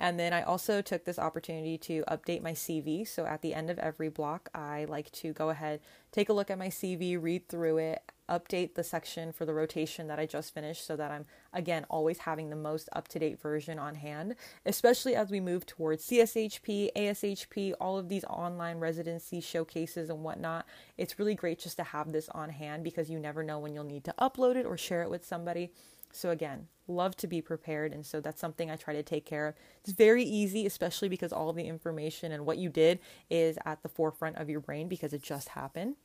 And 0.00 0.18
then 0.18 0.32
I 0.32 0.40
also 0.42 0.80
took 0.80 1.04
this 1.04 1.18
opportunity 1.18 1.76
to 1.76 2.04
update 2.08 2.42
my 2.42 2.52
CV. 2.52 3.06
So 3.06 3.26
at 3.26 3.42
the 3.42 3.52
end 3.52 3.68
of 3.68 3.78
every 3.78 4.08
block, 4.08 4.48
I 4.54 4.86
like 4.86 5.12
to 5.12 5.34
go 5.34 5.50
ahead, 5.50 5.80
take 6.10 6.30
a 6.30 6.32
look 6.32 6.50
at 6.50 6.58
my 6.58 6.68
CV, 6.68 7.22
read 7.22 7.48
through 7.48 7.76
it, 7.76 8.10
update 8.26 8.74
the 8.76 8.82
section 8.82 9.30
for 9.30 9.44
the 9.44 9.52
rotation 9.52 10.06
that 10.06 10.18
I 10.18 10.24
just 10.24 10.54
finished 10.54 10.86
so 10.86 10.96
that 10.96 11.10
I'm, 11.10 11.26
again, 11.52 11.84
always 11.90 12.20
having 12.20 12.48
the 12.48 12.56
most 12.56 12.88
up 12.94 13.08
to 13.08 13.18
date 13.18 13.42
version 13.42 13.78
on 13.78 13.96
hand, 13.96 14.36
especially 14.64 15.14
as 15.14 15.30
we 15.30 15.38
move 15.38 15.66
towards 15.66 16.08
CSHP, 16.08 16.90
ASHP, 16.96 17.74
all 17.78 17.98
of 17.98 18.08
these 18.08 18.24
online 18.24 18.78
residency 18.78 19.42
showcases 19.42 20.08
and 20.08 20.24
whatnot. 20.24 20.64
It's 20.96 21.18
really 21.18 21.34
great 21.34 21.58
just 21.58 21.76
to 21.76 21.84
have 21.84 22.10
this 22.10 22.30
on 22.30 22.48
hand 22.48 22.84
because 22.84 23.10
you 23.10 23.18
never 23.18 23.42
know 23.42 23.58
when 23.58 23.74
you'll 23.74 23.84
need 23.84 24.04
to 24.04 24.14
upload 24.18 24.56
it 24.56 24.64
or 24.64 24.78
share 24.78 25.02
it 25.02 25.10
with 25.10 25.26
somebody. 25.26 25.72
So, 26.12 26.30
again, 26.30 26.68
love 26.90 27.16
to 27.16 27.26
be 27.26 27.40
prepared. 27.40 27.92
And 27.92 28.04
so 28.04 28.20
that's 28.20 28.40
something 28.40 28.70
I 28.70 28.76
try 28.76 28.94
to 28.94 29.02
take 29.02 29.24
care 29.24 29.46
of. 29.46 29.54
It's 29.82 29.92
very 29.92 30.24
easy, 30.24 30.66
especially 30.66 31.08
because 31.08 31.32
all 31.32 31.52
the 31.52 31.64
information 31.64 32.32
and 32.32 32.44
what 32.44 32.58
you 32.58 32.68
did 32.68 32.98
is 33.30 33.58
at 33.64 33.82
the 33.82 33.88
forefront 33.88 34.36
of 34.36 34.50
your 34.50 34.60
brain 34.60 34.88
because 34.88 35.12
it 35.12 35.22
just 35.22 35.50
happened. 35.50 35.96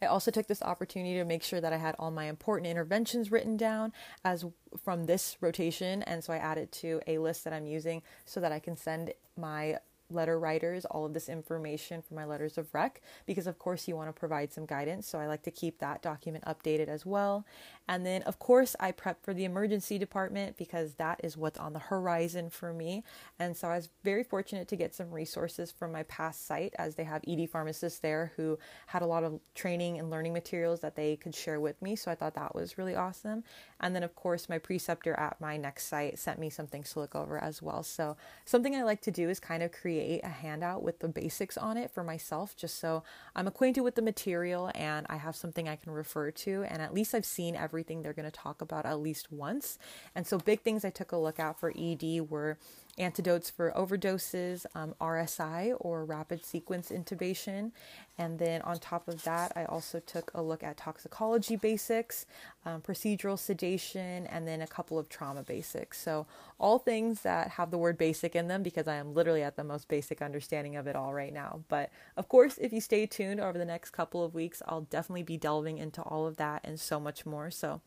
I 0.00 0.06
also 0.06 0.32
took 0.32 0.48
this 0.48 0.62
opportunity 0.62 1.14
to 1.14 1.24
make 1.24 1.44
sure 1.44 1.60
that 1.60 1.72
I 1.72 1.76
had 1.76 1.94
all 1.96 2.10
my 2.10 2.24
important 2.24 2.66
interventions 2.66 3.30
written 3.30 3.56
down 3.56 3.92
as 4.24 4.44
from 4.82 5.04
this 5.06 5.36
rotation 5.40 6.02
and 6.02 6.24
so 6.24 6.32
I 6.32 6.38
added 6.38 6.72
to 6.72 7.00
a 7.06 7.18
list 7.18 7.44
that 7.44 7.52
I'm 7.52 7.68
using 7.68 8.02
so 8.24 8.40
that 8.40 8.50
I 8.50 8.58
can 8.58 8.76
send 8.76 9.12
my 9.36 9.78
letter 10.12 10.38
writers 10.38 10.84
all 10.84 11.04
of 11.04 11.14
this 11.14 11.28
information 11.28 12.02
for 12.02 12.14
my 12.14 12.24
letters 12.24 12.58
of 12.58 12.72
rec 12.74 13.00
because 13.26 13.46
of 13.46 13.58
course 13.58 13.88
you 13.88 13.96
want 13.96 14.08
to 14.08 14.18
provide 14.18 14.52
some 14.52 14.66
guidance 14.66 15.06
so 15.06 15.18
i 15.18 15.26
like 15.26 15.42
to 15.42 15.50
keep 15.50 15.78
that 15.78 16.02
document 16.02 16.44
updated 16.44 16.88
as 16.88 17.06
well. 17.06 17.44
And 17.88 18.06
then 18.06 18.22
of 18.22 18.38
course 18.38 18.76
i 18.80 18.92
prep 18.92 19.24
for 19.24 19.34
the 19.34 19.44
emergency 19.44 19.98
department 19.98 20.56
because 20.56 20.94
that 20.94 21.20
is 21.24 21.36
what's 21.36 21.58
on 21.58 21.72
the 21.72 21.78
horizon 21.78 22.50
for 22.50 22.72
me. 22.72 23.04
And 23.38 23.56
so 23.56 23.68
i 23.68 23.76
was 23.76 23.88
very 24.04 24.24
fortunate 24.24 24.68
to 24.68 24.76
get 24.76 24.94
some 24.94 25.10
resources 25.10 25.70
from 25.70 25.92
my 25.92 26.02
past 26.04 26.46
site 26.46 26.74
as 26.78 26.94
they 26.94 27.04
have 27.04 27.22
ed 27.26 27.46
pharmacists 27.50 27.98
there 27.98 28.32
who 28.36 28.58
had 28.86 29.02
a 29.02 29.06
lot 29.06 29.24
of 29.24 29.40
training 29.54 29.98
and 29.98 30.10
learning 30.10 30.32
materials 30.32 30.80
that 30.80 30.96
they 30.96 31.16
could 31.16 31.34
share 31.34 31.60
with 31.60 31.80
me 31.82 31.96
so 31.96 32.10
i 32.10 32.14
thought 32.14 32.34
that 32.34 32.54
was 32.54 32.78
really 32.78 32.94
awesome. 32.94 33.44
And 33.80 33.94
then 33.94 34.02
of 34.02 34.14
course 34.14 34.48
my 34.48 34.58
preceptor 34.58 35.14
at 35.14 35.40
my 35.40 35.56
next 35.56 35.86
site 35.86 36.18
sent 36.18 36.38
me 36.38 36.50
some 36.50 36.66
things 36.66 36.92
to 36.92 37.00
look 37.00 37.14
over 37.14 37.38
as 37.38 37.62
well. 37.62 37.82
So 37.82 38.16
something 38.44 38.74
i 38.74 38.82
like 38.82 39.00
to 39.02 39.10
do 39.10 39.28
is 39.28 39.40
kind 39.40 39.62
of 39.62 39.72
create 39.72 40.01
create 40.02 40.24
a 40.24 40.28
handout 40.28 40.82
with 40.82 40.98
the 40.98 41.08
basics 41.08 41.56
on 41.56 41.76
it 41.76 41.90
for 41.90 42.02
myself 42.02 42.56
just 42.56 42.78
so 42.80 43.02
I'm 43.36 43.46
acquainted 43.46 43.82
with 43.82 43.94
the 43.94 44.02
material 44.02 44.70
and 44.74 45.06
I 45.08 45.16
have 45.16 45.36
something 45.36 45.68
I 45.68 45.76
can 45.76 45.92
refer 45.92 46.30
to. 46.30 46.64
And 46.68 46.82
at 46.82 46.92
least 46.92 47.14
I've 47.14 47.24
seen 47.24 47.54
everything 47.54 48.02
they're 48.02 48.12
going 48.12 48.30
to 48.30 48.36
talk 48.36 48.60
about 48.60 48.84
at 48.84 48.98
least 48.98 49.32
once. 49.32 49.78
And 50.14 50.26
so, 50.26 50.38
big 50.38 50.60
things 50.60 50.84
I 50.84 50.90
took 50.90 51.12
a 51.12 51.16
look 51.16 51.38
at 51.38 51.58
for 51.58 51.72
ED 51.76 52.28
were 52.28 52.58
antidotes 52.98 53.48
for 53.48 53.72
overdoses, 53.72 54.66
um, 54.74 54.94
RSI 55.00 55.74
or 55.80 56.04
rapid 56.04 56.44
sequence 56.44 56.90
intubation. 56.90 57.72
And 58.18 58.38
then 58.38 58.60
on 58.62 58.78
top 58.78 59.08
of 59.08 59.24
that, 59.24 59.52
I 59.56 59.64
also 59.64 59.98
took 60.00 60.30
a 60.34 60.42
look 60.42 60.62
at 60.62 60.76
toxicology 60.76 61.56
basics, 61.56 62.26
um, 62.66 62.82
procedural 62.82 63.38
sedation, 63.38 64.26
and 64.26 64.46
then 64.46 64.60
a 64.60 64.66
couple 64.66 64.98
of 64.98 65.08
trauma 65.08 65.42
basics. 65.42 66.00
So, 66.00 66.26
all 66.58 66.78
things 66.78 67.22
that 67.22 67.48
have 67.52 67.70
the 67.70 67.78
word 67.78 67.96
basic 67.96 68.36
in 68.36 68.48
them 68.48 68.62
because 68.62 68.86
I 68.86 68.96
am 68.96 69.14
literally 69.14 69.42
at 69.42 69.56
the 69.56 69.64
most 69.64 69.88
basic 69.88 70.20
understanding 70.20 70.76
of 70.76 70.86
it 70.86 70.94
all 70.94 71.14
right 71.14 71.32
now. 71.32 71.60
But 71.68 71.90
of 72.16 72.28
course, 72.28 72.58
if 72.58 72.72
you 72.72 72.80
stay 72.80 73.06
tuned 73.06 73.40
over 73.40 73.58
the 73.58 73.64
next 73.64 73.90
couple 73.90 74.22
of 74.22 74.34
weeks, 74.34 74.62
I'll 74.68 74.82
definitely 74.82 75.24
be 75.24 75.38
delving 75.38 75.78
into 75.78 76.02
all 76.02 76.26
of 76.26 76.36
that 76.36 76.60
and 76.64 76.78
so 76.78 77.00
much 77.00 77.24
more. 77.24 77.50
So, 77.50 77.80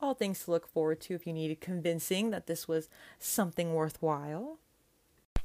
all 0.00 0.14
things 0.14 0.44
to 0.44 0.50
look 0.50 0.66
forward 0.66 1.00
to 1.02 1.14
if 1.14 1.26
you 1.26 1.32
needed 1.32 1.60
convincing 1.60 2.30
that 2.30 2.46
this 2.46 2.68
was 2.68 2.88
something 3.18 3.74
worthwhile. 3.74 4.58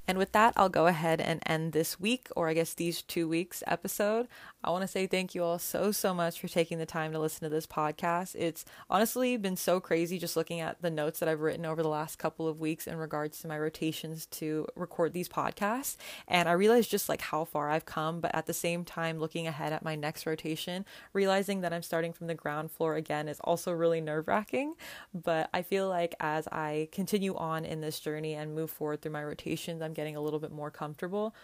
And 0.05 0.17
with 0.17 0.33
that, 0.33 0.53
I'll 0.57 0.69
go 0.69 0.87
ahead 0.87 1.21
and 1.21 1.41
end 1.45 1.71
this 1.71 1.97
week, 1.97 2.27
or 2.35 2.49
I 2.49 2.53
guess 2.53 2.73
these 2.73 3.01
two 3.01 3.27
weeks 3.27 3.63
episode. 3.65 4.27
I 4.65 4.69
want 4.69 4.81
to 4.83 4.87
say 4.87 5.07
thank 5.07 5.35
you 5.35 5.43
all 5.43 5.59
so, 5.59 5.91
so 5.91 6.13
much 6.13 6.39
for 6.39 6.47
taking 6.47 6.77
the 6.77 6.85
time 6.85 7.11
to 7.11 7.19
listen 7.19 7.41
to 7.41 7.49
this 7.49 7.67
podcast. 7.67 8.35
It's 8.35 8.63
honestly 8.89 9.35
been 9.35 9.57
so 9.57 9.81
crazy 9.81 10.17
just 10.17 10.37
looking 10.37 10.61
at 10.61 10.81
the 10.81 10.89
notes 10.89 11.19
that 11.19 11.27
I've 11.27 11.41
written 11.41 11.65
over 11.65 11.83
the 11.83 11.89
last 11.89 12.17
couple 12.17 12.47
of 12.47 12.61
weeks 12.61 12.87
in 12.87 12.97
regards 12.97 13.39
to 13.41 13.47
my 13.47 13.59
rotations 13.59 14.25
to 14.27 14.65
record 14.75 15.11
these 15.13 15.27
podcasts. 15.27 15.97
And 16.27 16.47
I 16.47 16.53
realized 16.53 16.91
just 16.91 17.09
like 17.09 17.21
how 17.21 17.43
far 17.43 17.69
I've 17.69 17.85
come, 17.85 18.21
but 18.21 18.33
at 18.33 18.45
the 18.45 18.53
same 18.53 18.85
time, 18.85 19.19
looking 19.19 19.47
ahead 19.47 19.73
at 19.73 19.83
my 19.83 19.95
next 19.95 20.25
rotation, 20.25 20.85
realizing 21.11 21.61
that 21.61 21.73
I'm 21.73 21.83
starting 21.83 22.13
from 22.13 22.27
the 22.27 22.35
ground 22.35 22.71
floor 22.71 22.95
again 22.95 23.27
is 23.27 23.41
also 23.41 23.71
really 23.71 23.99
nerve 23.99 24.27
wracking. 24.27 24.75
But 25.13 25.49
I 25.53 25.61
feel 25.61 25.89
like 25.89 26.15
as 26.21 26.47
I 26.47 26.87
continue 26.91 27.35
on 27.35 27.65
in 27.65 27.81
this 27.81 27.99
journey 27.99 28.33
and 28.33 28.55
move 28.55 28.69
forward 28.69 29.01
through 29.01 29.11
my 29.11 29.23
rotations, 29.23 29.81
I'm 29.93 29.95
getting 29.95 30.15
a 30.15 30.21
little 30.21 30.39
bit 30.39 30.51
more 30.51 30.71
comfortable 30.71 31.35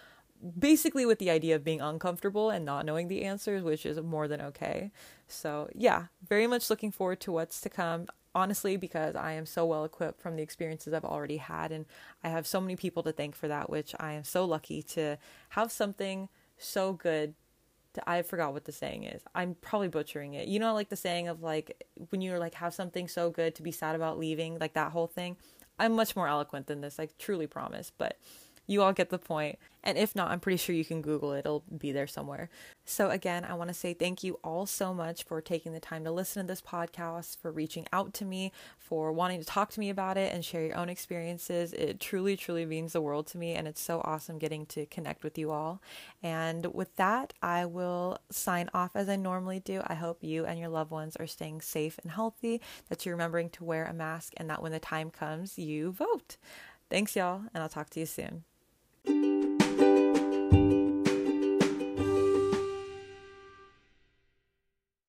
basically 0.58 1.06
with 1.06 1.20
the 1.20 1.30
idea 1.30 1.56
of 1.56 1.64
being 1.64 1.82
uncomfortable 1.82 2.50
and 2.50 2.64
not 2.64 2.86
knowing 2.86 3.08
the 3.08 3.24
answers, 3.24 3.62
which 3.62 3.86
is 3.86 4.00
more 4.00 4.28
than 4.28 4.42
okay. 4.42 4.92
So, 5.28 5.70
yeah, 5.76 6.06
very 6.28 6.48
much 6.48 6.70
looking 6.70 6.92
forward 6.92 7.20
to 7.22 7.32
what's 7.32 7.62
to 7.62 7.70
come. 7.70 8.08
Honestly, 8.36 8.78
because 8.78 9.16
I 9.16 9.34
am 9.34 9.46
so 9.46 9.66
well 9.66 9.84
equipped 9.84 10.22
from 10.22 10.36
the 10.36 10.44
experiences 10.44 10.94
I've 10.94 11.04
already 11.04 11.38
had, 11.38 11.72
and 11.72 11.86
I 12.24 12.30
have 12.30 12.46
so 12.46 12.62
many 12.62 12.76
people 12.76 13.02
to 13.04 13.12
thank 13.12 13.36
for 13.36 13.48
that, 13.48 13.70
which 13.70 13.96
I 14.00 14.14
am 14.14 14.24
so 14.24 14.46
lucky 14.46 14.84
to 14.84 15.18
have 15.50 15.72
something 15.72 16.30
so 16.58 16.94
good. 16.94 17.34
To, 17.96 18.08
I 18.08 18.22
forgot 18.22 18.54
what 18.54 18.66
the 18.66 18.72
saying 18.72 19.04
is. 19.06 19.24
I'm 19.34 19.56
probably 19.56 19.88
butchering 19.88 20.36
it. 20.36 20.48
You 20.48 20.60
know, 20.60 20.76
like 20.76 20.90
the 20.90 20.96
saying 20.96 21.28
of 21.28 21.42
like 21.42 21.84
when 22.12 22.22
you're 22.22 22.38
like 22.38 22.54
have 22.54 22.76
something 22.76 23.08
so 23.08 23.32
good 23.32 23.56
to 23.56 23.64
be 23.64 23.72
sad 23.72 23.96
about 23.96 24.20
leaving, 24.20 24.60
like 24.60 24.74
that 24.74 24.92
whole 24.92 25.08
thing. 25.08 25.36
I'm 25.80 25.94
much 25.94 26.16
more 26.16 26.28
eloquent 26.28 26.68
than 26.68 26.82
this. 26.82 27.00
I 27.00 27.08
truly 27.18 27.48
promise. 27.48 27.92
But 27.98 28.18
you 28.70 28.84
all 28.84 28.94
get 28.94 29.10
the 29.10 29.18
point. 29.18 29.58
And 29.84 29.98
if 29.98 30.16
not, 30.16 30.30
I'm 30.30 30.42
pretty 30.42 30.58
sure 30.58 30.76
you 30.76 30.86
can 30.86 31.02
Google 31.02 31.32
it, 31.34 31.40
it'll 31.40 31.64
be 31.76 31.92
there 31.92 32.06
somewhere. 32.06 32.50
So, 32.86 33.10
again, 33.10 33.46
I 33.46 33.54
want 33.54 33.70
to 33.70 33.74
say 33.74 33.94
thank 33.94 34.24
you 34.24 34.38
all 34.44 34.66
so 34.66 34.94
much 34.94 35.24
for 35.24 35.42
taking 35.42 35.72
the 35.72 35.80
time 35.80 36.04
to 36.04 36.12
listen 36.12 36.44
to 36.44 36.52
this 36.52 36.62
podcast, 36.62 37.38
for 37.38 37.50
reaching 37.50 37.88
out 37.94 38.14
to 38.16 38.26
me, 38.26 38.52
for 38.78 39.12
wanting 39.12 39.40
to 39.40 39.46
talk 39.46 39.72
to 39.72 39.80
me 39.80 39.90
about 39.90 40.18
it 40.18 40.34
and 40.34 40.44
share 40.44 40.66
your 40.66 40.78
own 40.78 40.90
experiences. 40.90 41.74
It 41.74 42.00
truly, 42.00 42.36
truly 42.36 42.66
means 42.66 42.94
the 42.94 43.02
world 43.02 43.26
to 43.28 43.38
me, 43.38 43.54
and 43.54 43.68
it's 43.68 43.82
so 43.82 44.02
awesome 44.04 44.38
getting 44.38 44.66
to 44.68 44.86
connect 44.86 45.24
with 45.24 45.38
you 45.38 45.50
all. 45.50 45.82
And 46.22 46.68
with 46.68 46.96
that, 46.98 47.34
I 47.42 47.66
will 47.66 48.20
sign 48.30 48.70
off 48.74 48.92
as 48.96 49.10
I 49.10 49.16
normally 49.16 49.62
do. 49.62 49.82
I 49.88 49.96
hope 49.96 50.20
you 50.22 50.46
and 50.46 50.60
your 50.60 50.70
loved 50.70 50.92
ones 50.92 51.16
are 51.16 51.28
staying 51.28 51.62
safe 51.62 51.98
and 52.04 52.12
healthy, 52.12 52.62
that 52.90 53.06
you're 53.06 53.16
remembering 53.16 53.50
to 53.52 53.64
wear 53.64 53.86
a 53.86 53.94
mask, 53.94 54.34
and 54.38 54.50
that 54.50 54.62
when 54.62 54.74
the 54.74 54.80
time 54.80 55.10
comes, 55.10 55.58
you 55.58 55.92
vote. 55.92 56.38
Thanks, 56.90 57.16
y'all, 57.16 57.44
and 57.54 57.64
I'll 57.64 57.70
talk 57.70 57.90
to 57.92 58.00
you 58.00 58.06
soon 58.06 58.44
thank 59.06 59.24
you 59.24 59.29